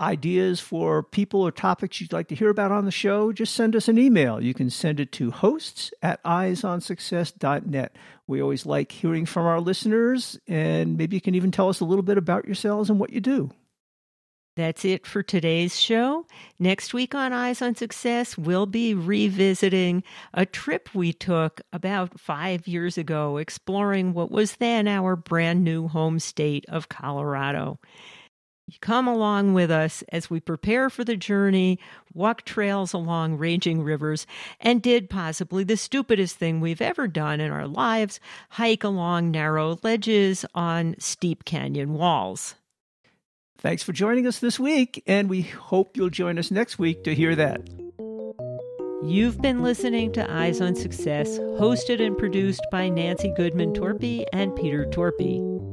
ideas 0.00 0.60
for 0.60 1.02
people 1.02 1.42
or 1.42 1.50
topics 1.50 2.00
you'd 2.00 2.12
like 2.12 2.28
to 2.28 2.34
hear 2.34 2.50
about 2.50 2.72
on 2.72 2.84
the 2.84 2.90
show, 2.90 3.32
just 3.32 3.54
send 3.54 3.76
us 3.76 3.88
an 3.88 3.98
email. 3.98 4.42
You 4.42 4.54
can 4.54 4.70
send 4.70 5.00
it 5.00 5.12
to 5.12 5.30
hosts 5.30 5.92
at 6.02 6.22
eyesonsuccess.net. 6.24 7.96
We 8.26 8.42
always 8.42 8.66
like 8.66 8.92
hearing 8.92 9.26
from 9.26 9.46
our 9.46 9.60
listeners, 9.60 10.38
and 10.46 10.96
maybe 10.96 11.16
you 11.16 11.20
can 11.20 11.34
even 11.34 11.50
tell 11.50 11.68
us 11.68 11.80
a 11.80 11.84
little 11.84 12.02
bit 12.02 12.18
about 12.18 12.46
yourselves 12.46 12.90
and 12.90 12.98
what 12.98 13.12
you 13.12 13.20
do. 13.20 13.50
That's 14.54 14.84
it 14.84 15.06
for 15.06 15.22
today's 15.22 15.80
show. 15.80 16.26
Next 16.58 16.92
week 16.92 17.14
on 17.14 17.32
Eyes 17.32 17.62
on 17.62 17.74
Success, 17.74 18.36
we'll 18.36 18.66
be 18.66 18.92
revisiting 18.92 20.02
a 20.34 20.44
trip 20.44 20.94
we 20.94 21.14
took 21.14 21.62
about 21.72 22.20
five 22.20 22.68
years 22.68 22.98
ago, 22.98 23.38
exploring 23.38 24.12
what 24.12 24.30
was 24.30 24.56
then 24.56 24.86
our 24.88 25.16
brand 25.16 25.64
new 25.64 25.88
home 25.88 26.18
state 26.18 26.66
of 26.68 26.90
Colorado. 26.90 27.80
Come 28.80 29.06
along 29.06 29.54
with 29.54 29.70
us 29.70 30.02
as 30.08 30.30
we 30.30 30.40
prepare 30.40 30.90
for 30.90 31.04
the 31.04 31.16
journey, 31.16 31.78
walk 32.14 32.44
trails 32.44 32.92
along 32.92 33.38
raging 33.38 33.82
rivers, 33.82 34.26
and 34.60 34.82
did 34.82 35.10
possibly 35.10 35.64
the 35.64 35.76
stupidest 35.76 36.36
thing 36.36 36.60
we've 36.60 36.82
ever 36.82 37.06
done 37.06 37.40
in 37.40 37.50
our 37.50 37.66
lives 37.66 38.20
hike 38.50 38.84
along 38.84 39.30
narrow 39.30 39.78
ledges 39.82 40.44
on 40.54 40.96
steep 40.98 41.44
canyon 41.44 41.94
walls. 41.94 42.54
Thanks 43.58 43.82
for 43.82 43.92
joining 43.92 44.26
us 44.26 44.40
this 44.40 44.58
week, 44.58 45.02
and 45.06 45.30
we 45.30 45.42
hope 45.42 45.96
you'll 45.96 46.10
join 46.10 46.38
us 46.38 46.50
next 46.50 46.78
week 46.78 47.04
to 47.04 47.14
hear 47.14 47.36
that. 47.36 47.68
You've 49.04 49.40
been 49.40 49.62
listening 49.62 50.12
to 50.12 50.30
Eyes 50.30 50.60
on 50.60 50.74
Success, 50.74 51.38
hosted 51.38 52.00
and 52.00 52.16
produced 52.16 52.64
by 52.70 52.88
Nancy 52.88 53.32
Goodman 53.36 53.72
Torpy 53.72 54.24
and 54.32 54.54
Peter 54.54 54.86
Torpy. 54.86 55.71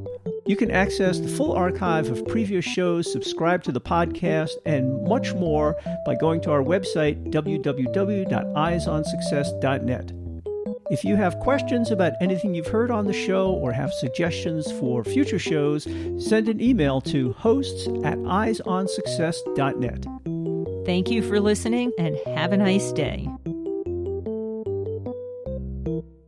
You 0.49 0.55
can 0.55 0.71
access 0.71 1.19
the 1.19 1.27
full 1.27 1.51
archive 1.51 2.09
of 2.09 2.27
previous 2.27 2.65
shows, 2.65 3.11
subscribe 3.11 3.61
to 3.65 3.71
the 3.71 3.79
podcast, 3.79 4.53
and 4.65 5.07
much 5.07 5.35
more 5.35 5.77
by 6.07 6.15
going 6.15 6.41
to 6.41 6.49
our 6.49 6.63
website, 6.63 7.23
www.eyesonsuccess.net. 7.31 10.11
If 10.89 11.03
you 11.03 11.15
have 11.17 11.37
questions 11.37 11.91
about 11.91 12.13
anything 12.19 12.55
you've 12.55 12.65
heard 12.65 12.89
on 12.89 13.05
the 13.05 13.13
show 13.13 13.51
or 13.51 13.71
have 13.71 13.93
suggestions 13.93 14.71
for 14.71 15.03
future 15.03 15.37
shows, 15.37 15.83
send 16.17 16.49
an 16.49 16.59
email 16.59 16.99
to 17.01 17.33
hosts 17.33 17.85
at 18.03 18.17
eyesonsuccess.net. 18.17 20.03
Thank 20.83 21.11
you 21.11 21.21
for 21.21 21.39
listening 21.39 21.91
and 21.99 22.17
have 22.25 22.53
a 22.53 22.57
nice 22.57 22.91
day. 22.91 23.29